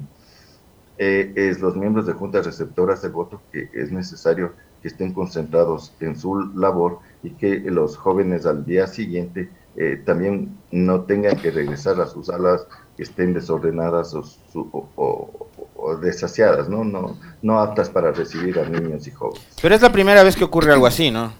eh, 0.98 1.32
es 1.34 1.58
los 1.58 1.74
miembros 1.74 2.06
de 2.06 2.12
juntas 2.12 2.44
receptoras 2.44 3.00
de 3.00 3.08
voto 3.08 3.40
que 3.50 3.70
es 3.72 3.90
necesario 3.90 4.52
que 4.82 4.88
estén 4.88 5.12
concentrados 5.14 5.94
en 6.00 6.16
su 6.18 6.34
labor 6.54 6.98
y 7.22 7.30
que 7.30 7.60
los 7.60 7.96
jóvenes 7.96 8.44
al 8.44 8.64
día 8.64 8.86
siguiente 8.86 9.48
eh, 9.76 10.02
también 10.04 10.58
no 10.70 11.02
tengan 11.02 11.36
que 11.36 11.50
regresar 11.50 12.00
a 12.00 12.06
sus 12.06 12.26
salas 12.26 12.66
que 12.96 13.04
estén 13.04 13.32
desordenadas 13.32 14.14
o, 14.54 15.48
desasiadas, 16.02 16.68
¿no? 16.68 16.84
¿no? 16.84 17.16
No 17.40 17.60
aptas 17.60 17.88
para 17.88 18.12
recibir 18.12 18.58
a 18.58 18.68
niños 18.68 19.06
y 19.06 19.10
jóvenes. 19.10 19.46
Pero 19.60 19.74
es 19.74 19.82
la 19.82 19.90
primera 19.90 20.22
vez 20.22 20.36
que 20.36 20.44
ocurre 20.44 20.72
algo 20.72 20.86
así, 20.86 21.10
¿no? 21.10 21.32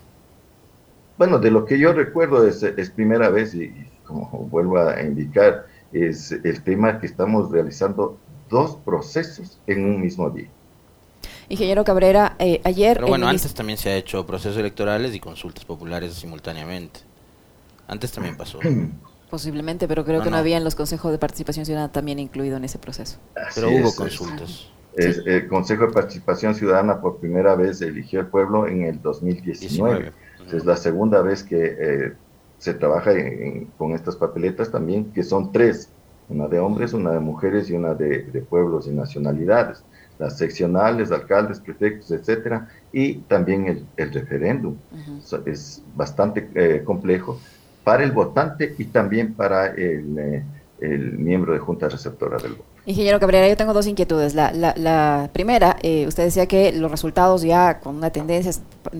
Bueno, 1.18 1.38
de 1.38 1.50
lo 1.50 1.66
que 1.66 1.78
yo 1.78 1.92
recuerdo 1.92 2.46
es, 2.46 2.62
es 2.62 2.90
primera 2.90 3.28
vez 3.28 3.54
y 3.54 3.72
como 4.06 4.28
vuelvo 4.50 4.78
a 4.78 5.00
indicar, 5.02 5.66
es 5.92 6.32
el 6.32 6.62
tema 6.62 6.98
que 7.00 7.06
estamos 7.06 7.50
realizando 7.50 8.18
dos 8.48 8.76
procesos 8.84 9.60
en 9.66 9.84
un 9.84 10.00
mismo 10.00 10.30
día. 10.30 10.48
Ingeniero 11.52 11.84
Cabrera, 11.84 12.34
eh, 12.38 12.62
ayer... 12.64 12.96
Pero 12.96 13.08
bueno, 13.08 13.28
antes 13.28 13.52
también 13.52 13.76
se 13.76 13.90
ha 13.90 13.96
hecho 13.96 14.24
procesos 14.24 14.56
electorales 14.56 15.14
y 15.14 15.20
consultas 15.20 15.66
populares 15.66 16.14
simultáneamente. 16.14 17.00
Antes 17.86 18.10
también 18.10 18.38
pasó. 18.38 18.58
Posiblemente, 19.30 19.86
pero 19.86 20.02
creo 20.02 20.22
que 20.22 20.30
no, 20.30 20.38
había 20.38 20.56
en 20.56 20.64
los 20.64 20.74
consejos 20.74 21.12
de 21.12 21.18
participación 21.18 21.66
ciudadana 21.66 21.92
también 21.92 22.18
incluido 22.18 22.56
en 22.56 22.64
ese 22.64 22.78
proceso. 22.78 23.18
pero 23.54 23.68
hubo 23.68 23.94
consultas. 23.94 24.70
el 24.96 25.46
Consejo 25.46 25.88
de 25.88 25.92
Participación 25.92 26.54
Ciudadana 26.54 27.02
por 27.02 27.18
primera 27.18 27.54
vez 27.54 27.82
eligió 27.82 28.20
el 28.20 28.28
pueblo 28.28 28.66
en 28.66 28.84
el 28.84 29.02
2019. 29.02 30.10
Es 30.50 30.64
la 30.64 30.78
segunda 30.78 31.20
vez 31.20 31.42
que 31.42 31.76
eh, 31.78 32.12
se 32.56 32.72
trabaja 32.72 33.12
con 33.76 33.92
estas 33.92 34.16
papeletas 34.16 34.70
también, 34.70 35.12
que 35.12 35.22
son 35.22 35.52
tres 35.52 35.90
una 36.32 36.48
de 36.48 36.58
hombres, 36.58 36.92
una 36.92 37.10
de 37.12 37.20
mujeres 37.20 37.70
y 37.70 37.74
una 37.74 37.94
de, 37.94 38.44
pueblos 38.48 38.86
y 38.86 38.90
nacionalidades, 38.90 39.84
las 40.22 40.38
seccionales, 40.38 41.10
alcaldes, 41.10 41.58
prefectos, 41.58 42.10
etcétera, 42.12 42.68
y 42.92 43.14
también 43.32 43.84
el, 43.96 44.12
referéndum. 44.12 44.76
es 45.46 45.82
bastante 45.96 46.48
eh, 46.54 46.82
complejo 46.84 47.40
para 47.82 48.04
el 48.04 48.12
votante 48.12 48.74
y 48.78 48.84
también 48.84 49.34
para 49.34 49.66
el, 49.66 50.18
eh, 50.18 50.44
el 50.80 51.18
miembro 51.18 51.52
de 51.52 51.58
junta 51.58 51.88
receptora 51.88 52.38
del 52.38 52.52
voto. 52.52 52.71
Ingeniero 52.84 53.20
Cabrera, 53.20 53.48
yo 53.48 53.56
tengo 53.56 53.72
dos 53.72 53.86
inquietudes. 53.86 54.34
La, 54.34 54.50
la, 54.52 55.30
primera, 55.32 55.76
eh, 55.82 56.04
usted 56.08 56.24
decía 56.24 56.46
que 56.46 56.72
los 56.72 56.90
resultados 56.90 57.42
ya 57.42 57.78
con 57.78 57.94
una 57.94 58.10
tendencia, 58.10 58.52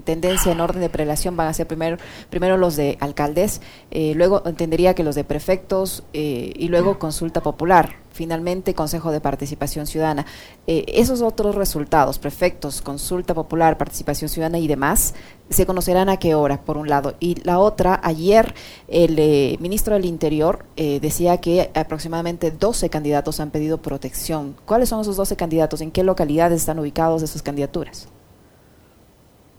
tendencia 0.04 0.52
en 0.52 0.60
orden 0.60 0.80
de 0.80 0.88
prelación 0.88 1.36
van 1.36 1.48
a 1.48 1.52
ser 1.52 1.66
primero, 1.66 1.96
primero 2.30 2.56
los 2.56 2.76
de 2.76 2.96
alcaldes, 3.00 3.60
eh, 3.90 4.12
luego 4.14 4.42
entendería 4.46 4.94
que 4.94 5.02
los 5.02 5.16
de 5.16 5.24
prefectos 5.24 6.04
eh, 6.12 6.52
y 6.54 6.68
luego 6.68 7.00
consulta 7.00 7.42
popular 7.42 7.96
finalmente 8.12 8.74
Consejo 8.74 9.10
de 9.10 9.20
Participación 9.20 9.86
Ciudadana. 9.86 10.26
Eh, 10.66 10.84
esos 10.88 11.22
otros 11.22 11.54
resultados, 11.54 12.18
prefectos, 12.18 12.82
consulta 12.82 13.34
popular, 13.34 13.78
participación 13.78 14.28
ciudadana 14.28 14.58
y 14.58 14.68
demás, 14.68 15.14
se 15.50 15.66
conocerán 15.66 16.08
a 16.08 16.18
qué 16.18 16.34
hora, 16.34 16.60
por 16.62 16.76
un 16.76 16.88
lado. 16.88 17.14
Y 17.20 17.36
la 17.42 17.58
otra, 17.58 18.00
ayer 18.02 18.54
el 18.88 19.58
ministro 19.60 19.94
del 19.94 20.04
Interior 20.04 20.64
eh, 20.76 21.00
decía 21.00 21.38
que 21.38 21.70
aproximadamente 21.74 22.50
12 22.50 22.88
candidatos 22.90 23.40
han 23.40 23.50
pedido 23.50 23.71
protección. 23.78 24.56
¿Cuáles 24.64 24.88
son 24.88 25.00
esos 25.00 25.16
12 25.16 25.36
candidatos? 25.36 25.80
¿En 25.80 25.90
qué 25.90 26.02
localidades 26.02 26.60
están 26.60 26.78
ubicados 26.78 27.22
esas 27.22 27.42
candidaturas? 27.42 28.08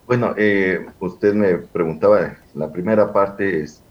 Bueno, 0.05 0.35
usted 0.99 1.33
me 1.33 1.57
preguntaba, 1.57 2.35
la 2.53 2.71
primera 2.71 3.13
parte 3.13 3.63
es, 3.63 3.81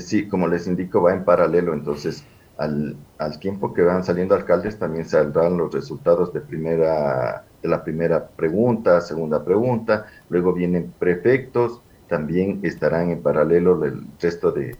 sí, 0.00 0.28
como 0.28 0.46
les 0.46 0.66
indico, 0.66 1.02
va 1.02 1.14
en 1.14 1.24
paralelo, 1.24 1.72
entonces 1.72 2.24
al, 2.58 2.94
al, 3.18 3.38
tiempo 3.38 3.72
que 3.72 3.82
van 3.82 4.04
saliendo 4.04 4.34
alcaldes 4.34 4.78
también 4.78 5.08
saldrán 5.08 5.56
los 5.56 5.72
resultados 5.72 6.32
de 6.34 6.42
primera 6.42 7.44
de 7.62 7.68
la 7.68 7.84
primera 7.84 8.26
pregunta, 8.26 9.00
segunda 9.00 9.44
pregunta, 9.44 10.06
luego 10.28 10.52
vienen 10.52 10.92
prefectos, 10.98 11.80
también 12.08 12.60
estarán 12.62 13.10
en 13.10 13.22
paralelo 13.22 13.82
el 13.84 14.04
resto 14.20 14.52
de, 14.52 14.76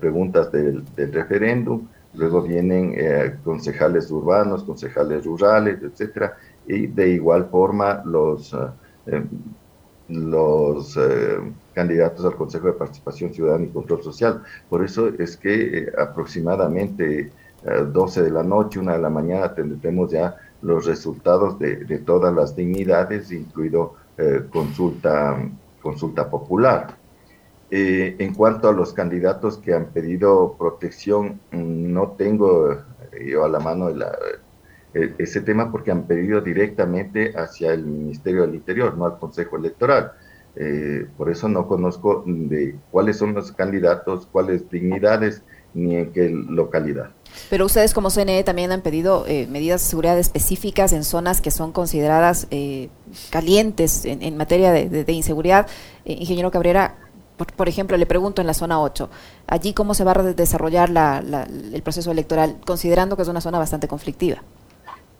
preguntas 0.00 0.50
del, 0.50 0.84
referéndum, 0.96 1.86
luego 2.14 2.42
vienen 2.42 2.94
eh, 2.96 3.36
concejales 3.44 4.10
urbanos, 4.10 4.64
concejales 4.64 5.24
rurales, 5.24 5.82
etcétera, 5.82 6.36
y 6.66 6.86
de 6.86 7.10
igual 7.10 7.48
forma 7.50 8.02
los 8.04 8.54
eh, 9.06 9.22
los 10.06 10.98
eh, 10.98 11.38
candidatos 11.72 12.26
al 12.26 12.36
Consejo 12.36 12.66
de 12.66 12.74
Participación 12.74 13.32
Ciudadana 13.32 13.64
y 13.64 13.68
Control 13.68 14.02
Social. 14.02 14.42
Por 14.68 14.84
eso 14.84 15.08
es 15.18 15.38
que 15.38 15.90
aproximadamente 15.98 17.32
12 17.90 18.20
eh, 18.20 18.22
de 18.24 18.30
la 18.30 18.42
noche, 18.42 18.80
1 18.80 18.92
de 18.92 18.98
la 18.98 19.08
mañana, 19.08 19.54
tendremos 19.54 20.10
ya 20.10 20.36
los 20.60 20.84
resultados 20.84 21.58
de, 21.58 21.98
todas 22.04 22.34
las 22.34 22.54
dignidades, 22.54 23.32
incluido 23.32 23.94
consulta, 24.50 25.38
consulta 25.80 26.28
popular. 26.28 26.94
En 27.70 28.34
cuanto 28.34 28.68
a 28.68 28.72
los 28.72 28.92
candidatos 28.92 29.58
que 29.58 29.74
han 29.74 29.86
pedido 29.86 30.56
protección, 30.58 31.40
no 31.50 32.12
tengo 32.12 32.78
yo 33.20 33.44
a 33.44 33.48
la 33.48 33.58
mano 33.58 33.90
la, 33.90 34.16
e, 34.94 35.14
ese 35.18 35.40
tema 35.40 35.70
porque 35.70 35.90
han 35.90 36.06
pedido 36.06 36.40
directamente 36.40 37.34
hacia 37.36 37.72
el 37.72 37.84
Ministerio 37.84 38.42
del 38.42 38.54
Interior, 38.54 38.96
no 38.96 39.04
al 39.04 39.18
Consejo 39.18 39.56
Electoral. 39.56 40.12
Eh, 40.56 41.06
por 41.16 41.30
eso 41.30 41.48
no 41.48 41.66
conozco 41.66 42.22
de 42.24 42.76
cuáles 42.92 43.18
son 43.18 43.34
los 43.34 43.50
candidatos, 43.50 44.28
cuáles 44.30 44.70
dignidades, 44.70 45.42
ni 45.74 45.96
en 45.96 46.12
qué 46.12 46.28
localidad. 46.28 47.10
Pero 47.50 47.66
ustedes 47.66 47.92
como 47.92 48.10
CNE 48.10 48.44
también 48.44 48.70
han 48.70 48.80
pedido 48.80 49.24
eh, 49.26 49.48
medidas 49.48 49.82
de 49.82 49.88
seguridad 49.88 50.16
específicas 50.16 50.92
en 50.92 51.02
zonas 51.02 51.40
que 51.40 51.50
son 51.50 51.72
consideradas 51.72 52.46
eh, 52.52 52.90
calientes 53.30 54.04
en, 54.04 54.36
materia 54.36 54.70
de, 54.70 55.12
inseguridad. 55.12 55.66
ingeniero 56.04 56.52
Cabrera, 56.52 56.94
por, 57.36 57.68
ejemplo, 57.68 57.96
le 57.96 58.06
pregunto 58.06 58.40
en 58.40 58.46
la 58.46 58.54
zona 58.54 58.80
8, 58.80 59.10
allí 59.46 59.74
cómo 59.74 59.94
se 59.94 60.04
va 60.04 60.12
a 60.12 60.22
desarrollar 60.22 60.90
el 60.90 61.82
proceso 61.82 62.10
electoral, 62.10 62.58
considerando 62.64 63.16
que 63.16 63.22
es 63.22 63.28
una 63.28 63.40
zona 63.40 63.58
bastante 63.58 63.88
conflictiva. 63.88 64.42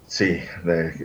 Sí, 0.06 0.38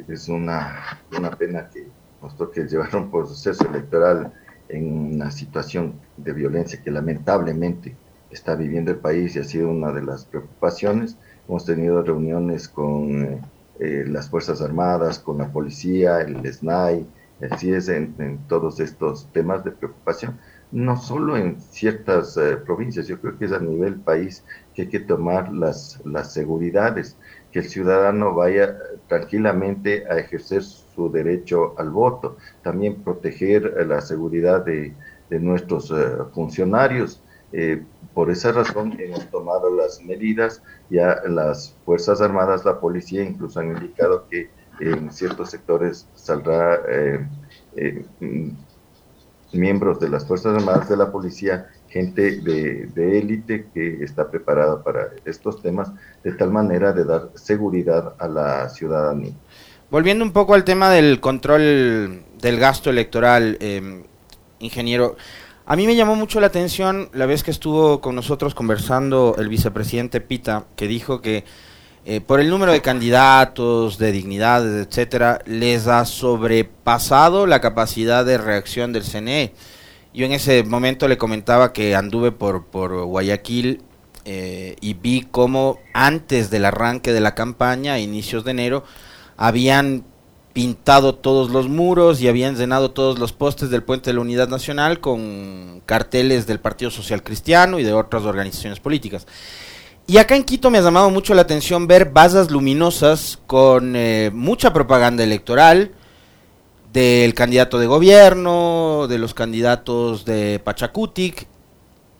es 0.07 0.27
una, 0.27 0.99
una 1.17 1.31
pena 1.31 1.69
que 1.69 1.87
nos 2.21 2.35
toque 2.37 2.67
llevar 2.67 2.95
un 2.95 3.09
proceso 3.09 3.67
electoral 3.67 4.31
en 4.67 5.15
una 5.15 5.31
situación 5.31 5.93
de 6.17 6.33
violencia 6.33 6.81
que 6.81 6.91
lamentablemente 6.91 7.95
está 8.29 8.55
viviendo 8.55 8.91
el 8.91 8.97
país 8.97 9.35
y 9.35 9.39
ha 9.39 9.43
sido 9.43 9.69
una 9.69 9.91
de 9.91 10.03
las 10.03 10.25
preocupaciones. 10.25 11.17
Hemos 11.47 11.65
tenido 11.65 12.03
reuniones 12.03 12.69
con 12.69 13.23
eh, 13.23 13.41
eh, 13.79 14.05
las 14.07 14.29
Fuerzas 14.29 14.61
Armadas, 14.61 15.19
con 15.19 15.39
la 15.39 15.51
policía, 15.51 16.21
el 16.21 16.45
SNAI, 16.53 17.05
así 17.49 17.73
es 17.73 17.89
en, 17.89 18.39
todos 18.47 18.79
estos 18.79 19.27
temas 19.31 19.63
de 19.63 19.71
preocupación, 19.71 20.37
no 20.71 20.97
solo 20.97 21.35
en 21.35 21.59
ciertas 21.59 22.37
eh, 22.37 22.57
provincias, 22.57 23.07
yo 23.07 23.19
creo 23.19 23.37
que 23.37 23.45
es 23.45 23.51
a 23.51 23.59
nivel 23.59 23.95
país 23.95 24.43
que 24.73 24.83
hay 24.83 24.87
que 24.87 24.99
tomar 24.99 25.51
las, 25.51 25.99
las 26.05 26.31
seguridades 26.31 27.17
que 27.51 27.59
el 27.59 27.69
ciudadano 27.69 28.35
vaya 28.35 28.77
tranquilamente 29.07 30.05
a 30.07 30.19
ejercer 30.19 30.61
su 30.61 31.11
derecho 31.11 31.73
al 31.79 31.89
voto, 31.89 32.37
también 32.61 33.01
proteger 33.03 33.73
eh, 33.79 33.85
la 33.85 34.01
seguridad 34.01 34.63
de, 34.63 34.93
nuestros 35.31 35.91
eh, 35.91 36.23
funcionarios. 36.33 37.21
Por 38.15 38.31
esa 38.31 38.51
razón 38.51 38.95
hemos 38.99 39.29
tomado 39.29 39.75
las 39.75 40.03
medidas, 40.03 40.61
ya 40.89 41.21
las 41.27 41.75
Fuerzas 41.85 42.19
Armadas, 42.19 42.65
la 42.65 42.79
policía 42.79 43.23
incluso 43.23 43.59
han 43.59 43.75
indicado 43.75 44.27
que 44.27 44.49
en 44.79 45.11
ciertos 45.11 45.51
sectores 45.51 46.07
saldrá 46.15 46.79
miembros 49.51 49.99
de 49.99 50.09
las 50.09 50.25
Fuerzas 50.25 50.55
Armadas 50.55 50.89
de 50.89 50.97
la 50.97 51.11
Policía, 51.11 51.67
gente 51.89 52.37
de 52.41 53.17
élite 53.17 53.67
que 53.73 54.03
está 54.03 54.29
preparada 54.29 54.83
para 54.83 55.09
estos 55.25 55.61
temas, 55.61 55.91
de 56.23 56.33
tal 56.33 56.51
manera 56.51 56.93
de 56.93 57.03
dar 57.03 57.29
seguridad 57.35 58.13
a 58.19 58.27
la 58.27 58.69
ciudadanía. 58.69 59.33
Volviendo 59.89 60.23
un 60.23 60.31
poco 60.31 60.53
al 60.53 60.63
tema 60.63 60.91
del 60.91 61.19
control 61.19 62.23
del 62.39 62.59
gasto 62.59 62.91
electoral, 62.91 63.57
eh, 63.59 64.03
ingeniero, 64.59 65.15
a 65.65 65.75
mí 65.75 65.87
me 65.87 65.95
llamó 65.95 66.15
mucho 66.15 66.39
la 66.39 66.47
atención 66.47 67.09
la 67.13 67.25
vez 67.25 67.43
que 67.43 67.51
estuvo 67.51 67.99
con 67.99 68.15
nosotros 68.15 68.53
conversando 68.53 69.35
el 69.39 69.49
vicepresidente 69.49 70.21
Pita, 70.21 70.65
que 70.75 70.87
dijo 70.87 71.21
que 71.21 71.43
eh, 72.05 72.21
por 72.21 72.39
el 72.39 72.49
número 72.49 72.71
de 72.71 72.81
candidatos, 72.81 73.97
de 73.97 74.11
dignidades, 74.11 74.87
etcétera, 74.87 75.41
les 75.45 75.87
ha 75.87 76.05
sobrepasado 76.05 77.45
la 77.45 77.61
capacidad 77.61 78.25
de 78.25 78.37
reacción 78.37 78.93
del 78.93 79.03
CNE. 79.03 79.53
Yo 80.13 80.25
en 80.25 80.31
ese 80.31 80.63
momento 80.63 81.07
le 81.07 81.17
comentaba 81.17 81.73
que 81.73 81.95
anduve 81.95 82.31
por, 82.31 82.65
por 82.65 83.03
Guayaquil 83.05 83.83
eh, 84.25 84.75
y 84.81 84.93
vi 84.95 85.27
cómo 85.29 85.79
antes 85.93 86.49
del 86.49 86.65
arranque 86.65 87.13
de 87.13 87.21
la 87.21 87.35
campaña, 87.35 87.93
a 87.93 87.99
inicios 87.99 88.43
de 88.43 88.51
enero, 88.51 88.83
habían 89.37 90.03
pintado 90.53 91.15
todos 91.15 91.51
los 91.51 91.69
muros 91.69 92.21
y 92.21 92.27
habían 92.27 92.55
llenado 92.55 92.91
todos 92.91 93.19
los 93.19 93.33
postes 93.33 93.69
del 93.69 93.83
puente 93.83 94.09
de 94.09 94.15
la 94.15 94.21
Unidad 94.21 94.49
Nacional 94.49 94.99
con 94.99 95.81
carteles 95.85 96.47
del 96.47 96.59
Partido 96.59 96.91
Social 96.91 97.23
Cristiano 97.23 97.79
y 97.79 97.83
de 97.83 97.93
otras 97.93 98.23
organizaciones 98.23 98.79
políticas. 98.79 99.27
Y 100.09 100.17
acá 100.17 100.35
en 100.35 100.43
Quito 100.43 100.71
me 100.71 100.79
ha 100.79 100.81
llamado 100.81 101.11
mucho 101.11 101.35
la 101.35 101.43
atención 101.43 101.85
ver 101.85 102.09
basas 102.09 102.49
luminosas 102.49 103.39
con 103.45 103.95
eh, 103.95 104.31
mucha 104.33 104.73
propaganda 104.73 105.23
electoral 105.23 105.91
del 106.91 107.35
candidato 107.35 107.77
de 107.77 107.85
gobierno, 107.85 109.05
de 109.07 109.19
los 109.19 109.35
candidatos 109.35 110.25
de 110.25 110.59
Pachacutic, 110.63 111.45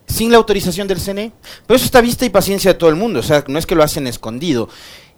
sin 0.05 0.29
la 0.29 0.37
autorización 0.37 0.87
del 0.87 0.99
CNE. 0.99 1.31
Pero 1.65 1.77
eso 1.77 1.85
está 1.85 1.99
vista 1.99 2.27
y 2.27 2.29
paciencia 2.29 2.73
de 2.73 2.77
todo 2.77 2.91
el 2.91 2.95
mundo, 2.95 3.21
o 3.21 3.23
sea, 3.23 3.43
no 3.47 3.57
es 3.57 3.65
que 3.65 3.73
lo 3.73 3.81
hacen 3.81 4.05
escondido. 4.05 4.69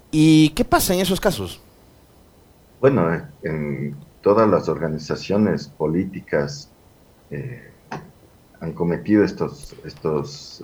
¿Y 0.10 0.52
qué 0.52 0.64
pasa 0.64 0.94
en 0.94 1.02
esos 1.02 1.20
casos? 1.20 1.60
Bueno, 2.80 3.14
eh, 3.14 3.26
en 3.44 3.98
todas 4.22 4.48
las 4.48 4.70
organizaciones 4.70 5.68
políticas 5.68 6.70
eh, 7.32 7.70
han 8.62 8.72
cometido 8.72 9.26
estos, 9.26 9.76
estos, 9.84 10.64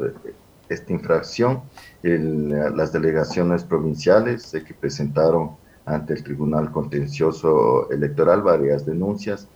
esta 0.69 0.93
infracción. 0.93 1.61
las 2.01 2.91
delegaciones 2.91 3.63
provinciales 3.63 4.51
que 4.65 4.73
presentaron 4.73 5.51
ante 5.85 6.13
el 6.13 6.23
Tribunal 6.23 6.71
Contencioso 6.71 7.89
Electoral 7.91 8.41
varias 8.41 8.85
denuncias, 8.85 9.47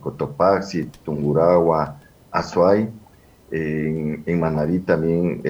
Cotopaxi, 0.00 0.86
Tunguragua, 1.04 2.00
Azuay. 2.32 2.90
En, 3.52 4.22
en 4.26 4.40
Manarí 4.40 4.78
también 4.80 5.42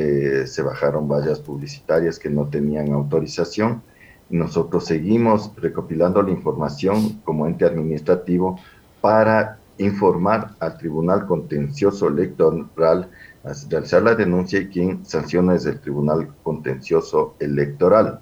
se 0.46 0.62
bajaron 0.62 1.08
vallas 1.08 1.40
publicitarias 1.40 2.18
que 2.18 2.30
no 2.30 2.46
tenían 2.46 2.92
autorización 2.92 3.82
nosotros 4.30 4.86
seguimos 4.86 5.50
recopilando 5.56 6.22
la 6.22 6.30
información 6.30 7.20
como 7.24 7.46
ente 7.46 7.64
administrativo 7.64 8.60
para 9.00 9.58
informar 9.78 10.52
al 10.60 10.78
Tribunal 10.78 11.26
Contencioso 11.26 12.06
Electoral, 12.06 13.08
realizar 13.42 14.02
la 14.02 14.14
denuncia 14.14 14.60
y 14.60 14.68
quien 14.68 15.04
sanciona 15.04 15.54
es 15.54 15.66
el 15.66 15.80
Tribunal 15.80 16.28
Contencioso 16.42 17.36
Electoral. 17.38 18.20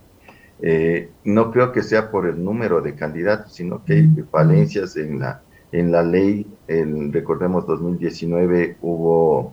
Eh, 0.60 1.10
no 1.24 1.50
creo 1.50 1.72
que 1.72 1.82
sea 1.82 2.10
por 2.10 2.26
el 2.26 2.42
número 2.42 2.80
de 2.80 2.94
candidatos, 2.94 3.52
sino 3.54 3.84
que 3.84 3.94
hay 3.94 4.08
falencias 4.30 4.96
en 4.96 5.20
la, 5.20 5.42
en 5.72 5.92
la 5.92 6.02
ley. 6.02 6.46
En, 6.66 7.12
recordemos, 7.12 7.66
2019 7.66 8.76
hubo 8.82 9.52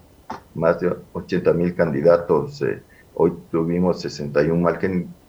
más 0.56 0.80
de 0.80 0.96
80 1.14 1.54
mil 1.54 1.76
candidatos. 1.76 2.62
Eh, 2.62 2.82
hoy 3.14 3.34
tuvimos 3.52 4.02
61 4.02 4.60
mal 4.60 4.80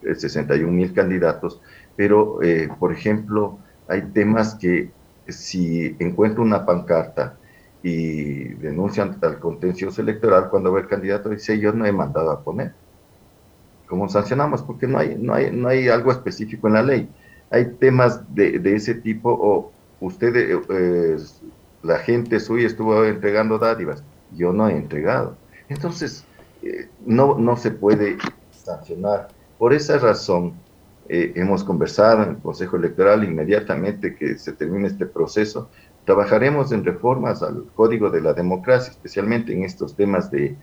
61 0.03 0.72
mil 0.72 0.92
candidatos, 0.92 1.61
pero, 1.96 2.42
eh, 2.42 2.68
por 2.79 2.92
ejemplo, 2.92 3.59
hay 3.88 4.03
temas 4.12 4.55
que 4.55 4.90
si 5.29 5.96
encuentro 5.99 6.42
una 6.42 6.64
pancarta 6.64 7.37
y 7.82 8.44
denuncian 8.54 9.18
al 9.22 9.38
contencioso 9.38 10.00
electoral, 10.00 10.48
cuando 10.50 10.72
ve 10.72 10.82
el 10.82 10.88
candidato 10.88 11.28
dice, 11.28 11.58
yo 11.58 11.72
no 11.72 11.86
he 11.86 11.92
mandado 11.92 12.30
a 12.30 12.40
poner. 12.40 12.72
¿Cómo 13.86 14.08
sancionamos? 14.08 14.62
Porque 14.62 14.86
no 14.86 14.98
hay, 14.98 15.16
no 15.16 15.34
hay, 15.34 15.52
no 15.52 15.68
hay 15.68 15.88
algo 15.88 16.10
específico 16.10 16.66
en 16.66 16.74
la 16.74 16.82
ley. 16.82 17.08
Hay 17.50 17.66
temas 17.78 18.22
de, 18.34 18.58
de 18.58 18.74
ese 18.74 18.94
tipo 18.94 19.30
o 19.30 19.70
usted, 20.00 20.34
eh, 20.36 21.16
la 21.82 21.98
gente 21.98 22.40
suya 22.40 22.66
estuvo 22.66 23.04
entregando 23.04 23.58
dádivas, 23.58 24.02
yo 24.32 24.52
no 24.52 24.68
he 24.68 24.76
entregado. 24.76 25.36
Entonces, 25.68 26.24
eh, 26.62 26.88
no, 27.04 27.38
no 27.38 27.56
se 27.56 27.70
puede 27.70 28.16
sancionar 28.50 29.28
por 29.58 29.72
esa 29.72 29.98
razón, 29.98 30.54
eh, 31.08 31.32
hemos 31.36 31.64
conversado 31.64 32.24
en 32.24 32.30
el 32.30 32.38
Consejo 32.38 32.76
Electoral 32.76 33.24
inmediatamente 33.24 34.14
que 34.16 34.36
se 34.38 34.52
termine 34.52 34.88
este 34.88 35.06
proceso. 35.06 35.70
Trabajaremos 36.07 36.71
en 36.71 36.85
reformas 36.85 37.42
al 37.42 37.64
Código 37.75 38.11
de 38.11 38.21
la 38.21 38.33
Democracia, 38.33 38.92
especialmente 38.92 39.53
en 39.53 39.64
estos 39.64 39.97
temas 39.97 40.31
de, 40.31 40.57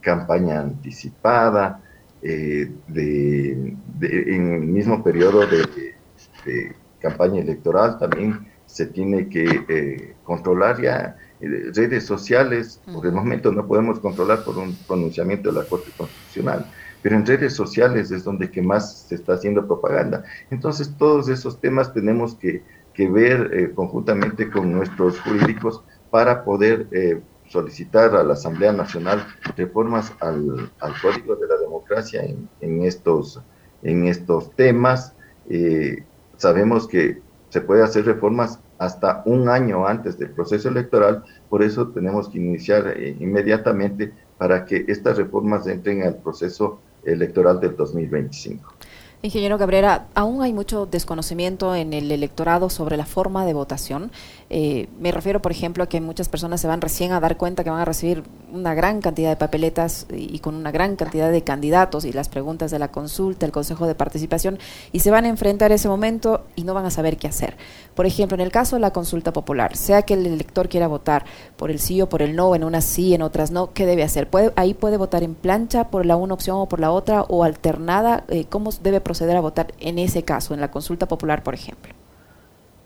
campaña 0.00 0.60
anticipada, 0.60 1.80
eh, 2.20 2.68
de, 2.88 3.76
en 4.00 4.52
el 4.54 4.60
mismo 4.62 5.04
periodo 5.04 5.46
de, 5.46 6.74
campaña 6.98 7.40
electoral 7.40 7.96
también 7.98 8.48
se 8.66 8.86
tiene 8.86 9.28
que 9.28 9.64
eh, 9.68 10.16
controlar 10.24 10.82
ya 10.82 11.16
redes 11.40 12.04
sociales. 12.04 12.80
Por 12.92 13.06
el 13.06 13.12
momento 13.12 13.52
no 13.52 13.68
podemos 13.68 14.00
controlar 14.00 14.44
por 14.44 14.58
un 14.58 14.74
pronunciamiento 14.88 15.52
de 15.52 15.60
la 15.60 15.64
Corte 15.64 15.90
Constitucional 15.96 16.66
pero 17.02 17.16
en 17.16 17.26
redes 17.26 17.54
sociales 17.54 18.10
es 18.10 18.24
donde 18.24 18.50
que 18.50 18.62
más 18.62 19.02
se 19.08 19.14
está 19.14 19.34
haciendo 19.34 19.66
propaganda. 19.66 20.24
Entonces, 20.50 20.94
todos 20.98 21.28
esos 21.28 21.60
temas 21.60 21.92
tenemos 21.92 22.34
que, 22.34 22.62
ver 23.06 23.50
eh, 23.52 23.72
conjuntamente 23.74 24.50
con 24.50 24.72
nuestros 24.72 25.20
jurídicos 25.20 25.82
para 26.10 26.44
poder 26.44 26.88
eh, 26.90 27.20
solicitar 27.46 28.14
a 28.16 28.24
la 28.24 28.32
Asamblea 28.34 28.72
Nacional 28.72 29.24
reformas 29.56 30.12
al, 30.20 30.70
Código 31.00 31.36
de 31.36 31.46
la 31.46 31.56
Democracia 31.58 32.24
en, 32.60 32.82
estos, 32.82 33.40
en 33.82 34.06
estos 34.06 34.50
temas. 34.56 35.14
Eh, 35.48 36.02
sabemos 36.36 36.88
que 36.88 37.20
se 37.50 37.60
puede 37.60 37.82
hacer 37.82 38.04
reformas 38.04 38.58
hasta 38.78 39.22
un 39.24 39.48
año 39.48 39.86
antes 39.86 40.18
del 40.18 40.30
proceso 40.30 40.68
electoral, 40.68 41.24
por 41.48 41.62
eso 41.62 41.88
tenemos 41.88 42.28
que 42.28 42.38
iniciar 42.38 42.94
inmediatamente 43.18 44.12
para 44.36 44.64
que 44.64 44.84
estas 44.86 45.16
reformas 45.16 45.66
entren 45.66 46.02
al 46.02 46.16
proceso 46.16 46.80
electoral 47.04 47.60
del 47.60 47.76
2025. 47.76 48.77
Ingeniero 49.20 49.58
Cabrera, 49.58 50.06
aún 50.14 50.42
hay 50.42 50.52
mucho 50.52 50.86
desconocimiento 50.86 51.74
en 51.74 51.92
el 51.92 52.12
electorado 52.12 52.70
sobre 52.70 52.96
la 52.96 53.04
forma 53.04 53.44
de 53.44 53.52
votación. 53.52 54.12
Eh, 54.48 54.88
me 55.00 55.10
refiero, 55.10 55.42
por 55.42 55.50
ejemplo, 55.50 55.82
a 55.82 55.88
que 55.88 56.00
muchas 56.00 56.28
personas 56.28 56.60
se 56.60 56.68
van 56.68 56.80
recién 56.80 57.10
a 57.10 57.18
dar 57.18 57.36
cuenta 57.36 57.64
que 57.64 57.70
van 57.70 57.80
a 57.80 57.84
recibir 57.84 58.22
una 58.52 58.74
gran 58.74 59.00
cantidad 59.00 59.30
de 59.30 59.34
papeletas 59.36 60.06
y 60.14 60.38
con 60.38 60.54
una 60.54 60.70
gran 60.70 60.94
cantidad 60.94 61.32
de 61.32 61.42
candidatos 61.42 62.04
y 62.04 62.12
las 62.12 62.28
preguntas 62.28 62.70
de 62.70 62.78
la 62.78 62.92
consulta, 62.92 63.44
el 63.44 63.50
Consejo 63.50 63.88
de 63.88 63.96
Participación, 63.96 64.60
y 64.92 65.00
se 65.00 65.10
van 65.10 65.24
a 65.24 65.28
enfrentar 65.28 65.72
ese 65.72 65.88
momento 65.88 66.44
y 66.54 66.62
no 66.62 66.72
van 66.72 66.86
a 66.86 66.90
saber 66.92 67.16
qué 67.16 67.26
hacer. 67.26 67.56
Por 67.96 68.06
ejemplo, 68.06 68.36
en 68.36 68.40
el 68.40 68.52
caso 68.52 68.76
de 68.76 68.80
la 68.80 68.92
consulta 68.92 69.32
popular, 69.32 69.76
sea 69.76 70.02
que 70.02 70.14
el 70.14 70.26
elector 70.26 70.68
quiera 70.68 70.86
votar 70.86 71.24
por 71.56 71.72
el 71.72 71.80
sí 71.80 72.00
o 72.00 72.08
por 72.08 72.22
el 72.22 72.36
no, 72.36 72.54
en 72.54 72.62
unas 72.62 72.84
sí, 72.84 73.14
en 73.14 73.22
otras 73.22 73.50
no, 73.50 73.72
¿qué 73.72 73.84
debe 73.84 74.04
hacer? 74.04 74.30
¿Puede, 74.30 74.52
ahí 74.54 74.74
puede 74.74 74.96
votar 74.96 75.24
en 75.24 75.34
plancha 75.34 75.88
por 75.88 76.06
la 76.06 76.14
una 76.14 76.34
opción 76.34 76.58
o 76.58 76.66
por 76.66 76.78
la 76.78 76.92
otra 76.92 77.22
o 77.22 77.42
alternada. 77.42 78.22
Eh, 78.28 78.46
¿Cómo 78.48 78.70
debe 78.80 79.00
proceder 79.08 79.36
a 79.38 79.40
votar 79.40 79.72
en 79.80 79.98
ese 79.98 80.22
caso, 80.22 80.52
en 80.52 80.60
la 80.60 80.70
consulta 80.70 81.08
popular, 81.08 81.42
por 81.42 81.54
ejemplo? 81.54 81.94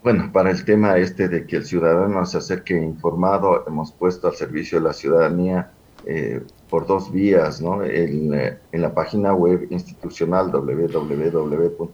Bueno, 0.04 0.30
para 0.32 0.50
el 0.52 0.64
tema 0.64 0.96
este 0.98 1.28
de 1.28 1.44
que 1.46 1.56
el 1.56 1.64
ciudadano 1.64 2.24
se 2.26 2.38
acerque 2.38 2.76
informado, 2.76 3.66
hemos 3.66 3.90
puesto 3.90 4.28
al 4.28 4.35
servicio 4.35 4.78
de 4.78 4.85
la 4.85 4.92
ciudadanía 4.92 5.72
eh, 6.06 6.40
por 6.70 6.87
dos 6.87 7.11
vías, 7.11 7.61
¿no? 7.61 7.82
En, 7.82 8.32
eh, 8.35 8.58
en, 8.70 8.82
la 8.82 8.94
página 8.94 9.35
web 9.35 9.66
institucional 9.70 10.52
www.cne.gov.es 10.52 11.87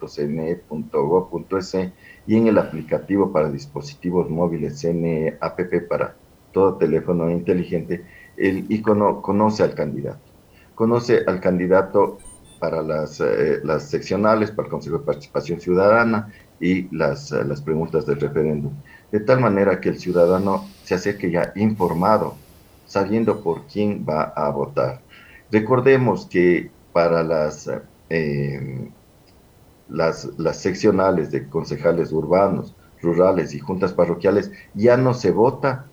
y 2.26 2.36
en 2.36 2.48
el 2.48 2.58
aplicativo 2.58 3.32
para 3.32 3.50
dispositivos 3.50 4.28
móviles 4.28 4.78
CNE 4.80 5.38
App 5.40 5.58
para 5.88 6.14
todo 6.52 6.76
teléfono 6.76 7.30
inteligente, 7.30 8.04
el 8.36 8.66
icono 8.70 9.22
conoce 9.22 9.62
al 9.62 9.74
candidato. 9.74 10.20
Conoce 10.74 11.24
al 11.26 11.40
candidato 11.40 12.18
para 12.58 12.82
las, 12.82 13.20
eh, 13.20 13.60
las 13.64 13.84
seccionales, 13.84 14.50
para 14.50 14.66
el 14.66 14.70
Consejo 14.70 14.98
de 14.98 15.04
Participación 15.04 15.60
Ciudadana, 15.60 16.32
y 16.60 16.94
las, 16.94 17.32
eh, 17.32 17.44
las 17.44 17.62
preguntas 17.62 18.06
del 18.06 18.20
referéndum. 18.20 18.72
De 19.12 19.20
tal 19.20 19.40
manera 19.40 19.80
que 19.80 19.88
el 19.88 19.98
ciudadano 19.98 20.66
se 20.84 20.94
acerque 20.94 21.30
ya 21.30 21.52
informado, 21.56 22.34
sabiendo 22.86 23.42
por 23.42 23.66
quién 23.66 24.04
va 24.08 24.22
a 24.24 24.50
votar. 24.50 25.00
Recordemos 25.50 26.26
que 26.26 26.70
para 26.92 27.22
las, 27.22 27.70
eh, 28.10 28.90
las, 29.88 30.28
las 30.38 30.58
seccionales 30.58 31.30
de 31.30 31.48
concejales 31.48 32.12
urbanos, 32.12 32.74
rurales 33.00 33.54
y 33.54 33.60
juntas 33.60 33.92
parroquiales 33.92 34.50
ya 34.74 34.96
no 34.96 35.14
se 35.14 35.30
vota 35.30 35.86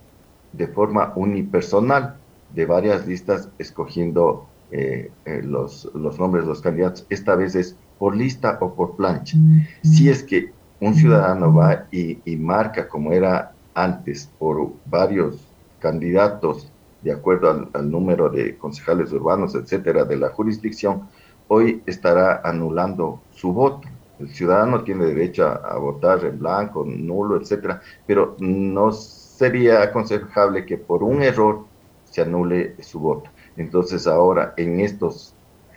de 0.53 0.67
forma 0.67 1.13
unipersonal 1.15 2.15
de 2.53 2.65
varias 2.65 3.05
listas 3.05 3.49
escogiendo 3.59 4.47
eh, 4.77 5.09
eh, 5.23 5.41
los, 5.41 5.89
los 5.93 6.19
nombres 6.19 6.43
de 6.43 6.49
los 6.49 6.59
candidatos. 6.59 7.05
Esta 7.09 7.33
vez 7.35 7.55
es 7.55 7.77
por 7.97 8.13
lista 8.13 8.57
o 8.59 8.73
por 8.73 8.97
plancha. 8.97 9.37
Si 9.83 10.09
es 10.09 10.21
que 10.21 10.51
un 10.81 10.95
ciudadano 10.95 11.53
va 11.53 11.85
y, 11.91 12.19
marca 12.35 12.85
como 12.89 13.13
era 13.13 13.53
antes 13.73 14.29
por 14.37 14.73
varios 14.85 15.47
candidatos 15.79 16.69
de 17.03 17.13
acuerdo 17.13 17.69
al, 17.73 17.89
número 17.89 18.29
de 18.29 18.57
concejales 18.57 19.13
urbanos, 19.13 19.55
etcétera, 19.55 20.03
de 20.03 20.17
la 20.17 20.31
jurisdicción, 20.31 21.07
hoy 21.47 21.81
estará 21.85 22.41
anulando 22.43 23.21
su 23.31 23.53
voto. 23.53 23.87
El 24.19 24.27
ciudadano 24.27 24.83
tiene 24.83 25.05
derecho 25.05 25.45
a, 25.45 25.77
votar 25.77 26.25
en 26.25 26.37
blanco, 26.37 26.83
nulo, 26.85 27.39
etcétera, 27.39 27.81
pero 28.05 28.35
no 28.39 28.91
sería 28.91 29.83
aconsejable 29.83 30.65
que 30.65 30.77
por 30.77 31.01
un 31.01 31.21
error 31.21 31.63
se 32.03 32.23
anule 32.23 32.75
su 32.83 32.99
voto. 32.99 33.29
Entonces 33.57 34.07
ahora 34.07 34.53
en 34.57 34.79
estos 34.79 35.35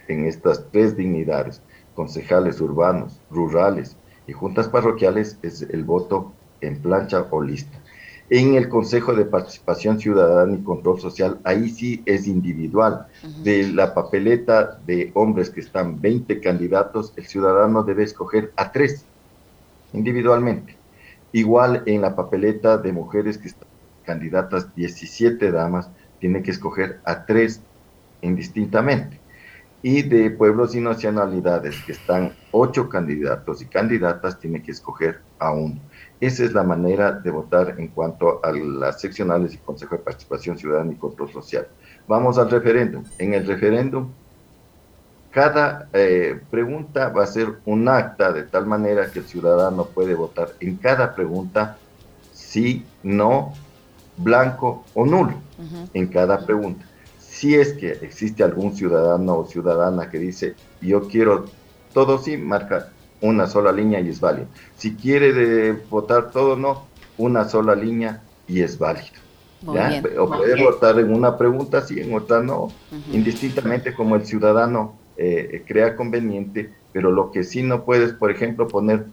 en 0.08 0.24
estas 0.24 0.64
tres 0.72 0.96
dignidades, 0.96 1.62
concejales 1.94 2.60
urbanos, 2.60 3.20
rurales 3.30 3.96
y 4.26 4.32
juntas 4.32 4.68
parroquiales 4.68 5.38
es 5.42 5.62
el 5.62 5.84
voto 5.84 6.32
en 6.60 6.80
plancha 6.80 7.26
o 7.30 7.42
lista. 7.42 7.78
En 8.30 8.56
el 8.56 8.68
Consejo 8.68 9.14
de 9.14 9.24
Participación 9.24 9.98
Ciudadana 9.98 10.54
y 10.54 10.62
Control 10.62 11.00
Social, 11.00 11.40
ahí 11.44 11.70
sí 11.70 12.02
es 12.04 12.26
individual. 12.26 13.06
De 13.42 13.66
la 13.68 13.94
papeleta 13.94 14.78
de 14.86 15.10
hombres 15.14 15.48
que 15.48 15.60
están 15.60 16.00
20 16.00 16.40
candidatos, 16.40 17.14
el 17.16 17.26
ciudadano 17.26 17.84
debe 17.84 18.02
escoger 18.02 18.52
a 18.56 18.70
tres 18.70 19.06
individualmente. 19.94 20.76
Igual 21.32 21.82
en 21.86 22.02
la 22.02 22.14
papeleta 22.14 22.76
de 22.76 22.92
mujeres 22.92 23.38
que 23.38 23.48
están 23.48 23.68
candidatas, 24.04 24.74
17 24.74 25.50
damas, 25.50 25.90
tiene 26.18 26.42
que 26.42 26.50
escoger 26.50 27.00
a 27.04 27.24
tres 27.24 27.62
indistintamente. 28.22 29.18
Y 29.82 30.02
de 30.02 30.30
pueblos 30.30 30.74
y 30.74 30.80
nacionalidades 30.80 31.80
que 31.84 31.92
están 31.92 32.32
ocho 32.50 32.88
candidatos 32.88 33.62
y 33.62 33.66
candidatas, 33.66 34.38
tiene 34.40 34.62
que 34.62 34.72
escoger 34.72 35.20
a 35.38 35.52
uno. 35.52 35.80
Esa 36.20 36.44
es 36.44 36.52
la 36.52 36.64
manera 36.64 37.12
de 37.12 37.30
votar 37.30 37.76
en 37.78 37.88
cuanto 37.88 38.40
a 38.44 38.50
las 38.50 39.00
seccionales 39.00 39.54
y 39.54 39.58
Consejo 39.58 39.96
de 39.96 40.02
Participación 40.02 40.58
Ciudadana 40.58 40.92
y 40.92 40.96
Control 40.96 41.30
Social. 41.30 41.68
Vamos 42.08 42.38
al 42.38 42.50
referéndum. 42.50 43.04
En 43.18 43.34
el 43.34 43.46
referéndum, 43.46 44.08
cada 45.30 45.88
eh, 45.92 46.40
pregunta 46.50 47.10
va 47.10 47.22
a 47.22 47.26
ser 47.26 47.58
un 47.66 47.88
acta 47.88 48.32
de 48.32 48.44
tal 48.44 48.66
manera 48.66 49.10
que 49.10 49.20
el 49.20 49.26
ciudadano 49.26 49.84
puede 49.84 50.14
votar 50.14 50.48
en 50.58 50.76
cada 50.76 51.14
pregunta 51.14 51.76
sí, 52.32 52.84
no, 53.02 53.52
blanco 54.16 54.84
o 54.94 55.04
nulo, 55.04 55.34
en 55.92 56.06
cada 56.08 56.44
pregunta. 56.44 56.84
Si 57.38 57.54
es 57.54 57.74
que 57.74 57.92
existe 58.02 58.42
algún 58.42 58.74
ciudadano 58.74 59.38
o 59.38 59.46
ciudadana 59.46 60.10
que 60.10 60.18
dice, 60.18 60.56
yo 60.80 61.02
quiero 61.06 61.44
todo 61.94 62.18
sí, 62.18 62.36
marca 62.36 62.88
una 63.20 63.46
sola 63.46 63.70
línea 63.70 64.00
y 64.00 64.08
es 64.08 64.18
válido. 64.18 64.48
Si 64.76 64.96
quiere 64.96 65.32
de 65.32 65.72
votar 65.88 66.32
todo 66.32 66.56
no, 66.56 66.88
una 67.16 67.48
sola 67.48 67.76
línea 67.76 68.24
y 68.48 68.62
es 68.62 68.76
válido. 68.76 69.20
O 70.18 70.28
puede 70.28 70.60
votar 70.64 70.98
en 70.98 71.14
una 71.14 71.38
pregunta 71.38 71.80
sí, 71.82 72.00
en 72.00 72.12
otra 72.12 72.42
no, 72.42 72.72
indistintamente 73.12 73.94
como 73.94 74.16
el 74.16 74.26
ciudadano 74.26 74.96
eh, 75.16 75.62
crea 75.64 75.94
conveniente, 75.94 76.72
pero 76.92 77.12
lo 77.12 77.30
que 77.30 77.44
sí 77.44 77.62
no 77.62 77.84
puedes, 77.84 78.14
por 78.14 78.32
ejemplo, 78.32 78.66
poner 78.66 79.06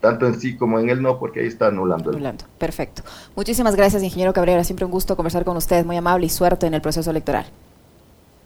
tanto 0.00 0.26
en 0.26 0.40
sí 0.40 0.56
como 0.56 0.78
en 0.78 0.90
el 0.90 1.02
no, 1.02 1.18
porque 1.18 1.40
ahí 1.40 1.46
está 1.46 1.66
anulando. 1.66 2.10
Anulando, 2.10 2.44
perfecto. 2.58 3.02
Muchísimas 3.34 3.74
gracias, 3.76 4.02
ingeniero 4.02 4.32
Cabrera. 4.32 4.62
Siempre 4.64 4.84
un 4.84 4.90
gusto 4.90 5.16
conversar 5.16 5.44
con 5.44 5.56
usted. 5.56 5.84
Muy 5.84 5.96
amable 5.96 6.26
y 6.26 6.28
suerte 6.28 6.66
en 6.66 6.74
el 6.74 6.80
proceso 6.80 7.10
electoral. 7.10 7.46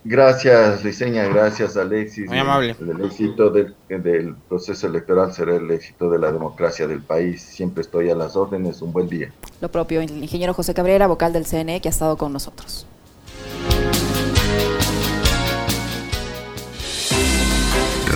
Gracias, 0.02 0.82
Liceña, 0.82 1.24
gracias, 1.24 1.76
Alexis. 1.76 2.26
Muy 2.26 2.38
amable. 2.38 2.74
El, 2.80 3.04
éxito 3.04 3.50
del, 3.50 4.34
proceso 4.48 4.86
electoral 4.86 5.32
será 5.34 5.56
el 5.56 5.70
éxito 5.70 6.10
de 6.10 6.18
la 6.18 6.32
democracia 6.32 6.86
del 6.86 7.02
país. 7.02 7.42
Siempre 7.42 7.82
estoy 7.82 8.08
a 8.08 8.14
las 8.14 8.34
órdenes. 8.34 8.80
Un 8.80 8.92
buen 8.92 9.08
día. 9.08 9.30
Lo 9.60 9.70
propio, 9.70 10.00
el 10.00 10.10
ingeniero 10.10 10.54
José 10.54 10.72
Cabrera, 10.72 11.06
vocal 11.06 11.34
del 11.34 11.44
CNE, 11.44 11.82
que 11.82 11.88
ha 11.88 11.90
estado 11.90 12.16
con 12.16 12.32
nosotros. 12.32 12.86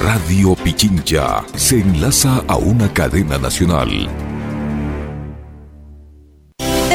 Radio 0.04 0.54
Pichincha 0.54 1.42
se 1.56 1.80
enlaza 1.80 2.44
a 2.46 2.56
una 2.58 2.92
cadena 2.92 3.38
nacional 3.38 4.10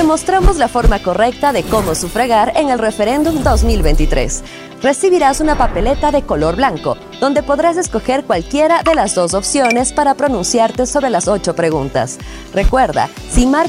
mostramos 0.09 0.57
la 0.57 0.67
forma 0.67 0.97
correcta 0.97 1.53
de 1.53 1.61
cómo 1.61 1.93
sufragar 1.93 2.53
en 2.55 2.71
el 2.71 2.79
referéndum 2.79 3.43
2023. 3.43 4.43
Recibirás 4.81 5.39
una 5.39 5.55
papeleta 5.55 6.09
de 6.09 6.23
color 6.23 6.55
blanco, 6.55 6.97
donde 7.19 7.43
podrás 7.43 7.77
escoger 7.77 8.23
cualquiera 8.23 8.81
de 8.81 8.95
las 8.95 9.13
dos 9.13 9.35
opciones 9.35 9.93
para 9.93 10.15
pronunciarte 10.15 10.87
sobre 10.87 11.11
las 11.11 11.27
ocho 11.27 11.53
preguntas. 11.55 12.17
Recuerda, 12.55 13.07
si 13.29 13.45
marcas 13.45 13.67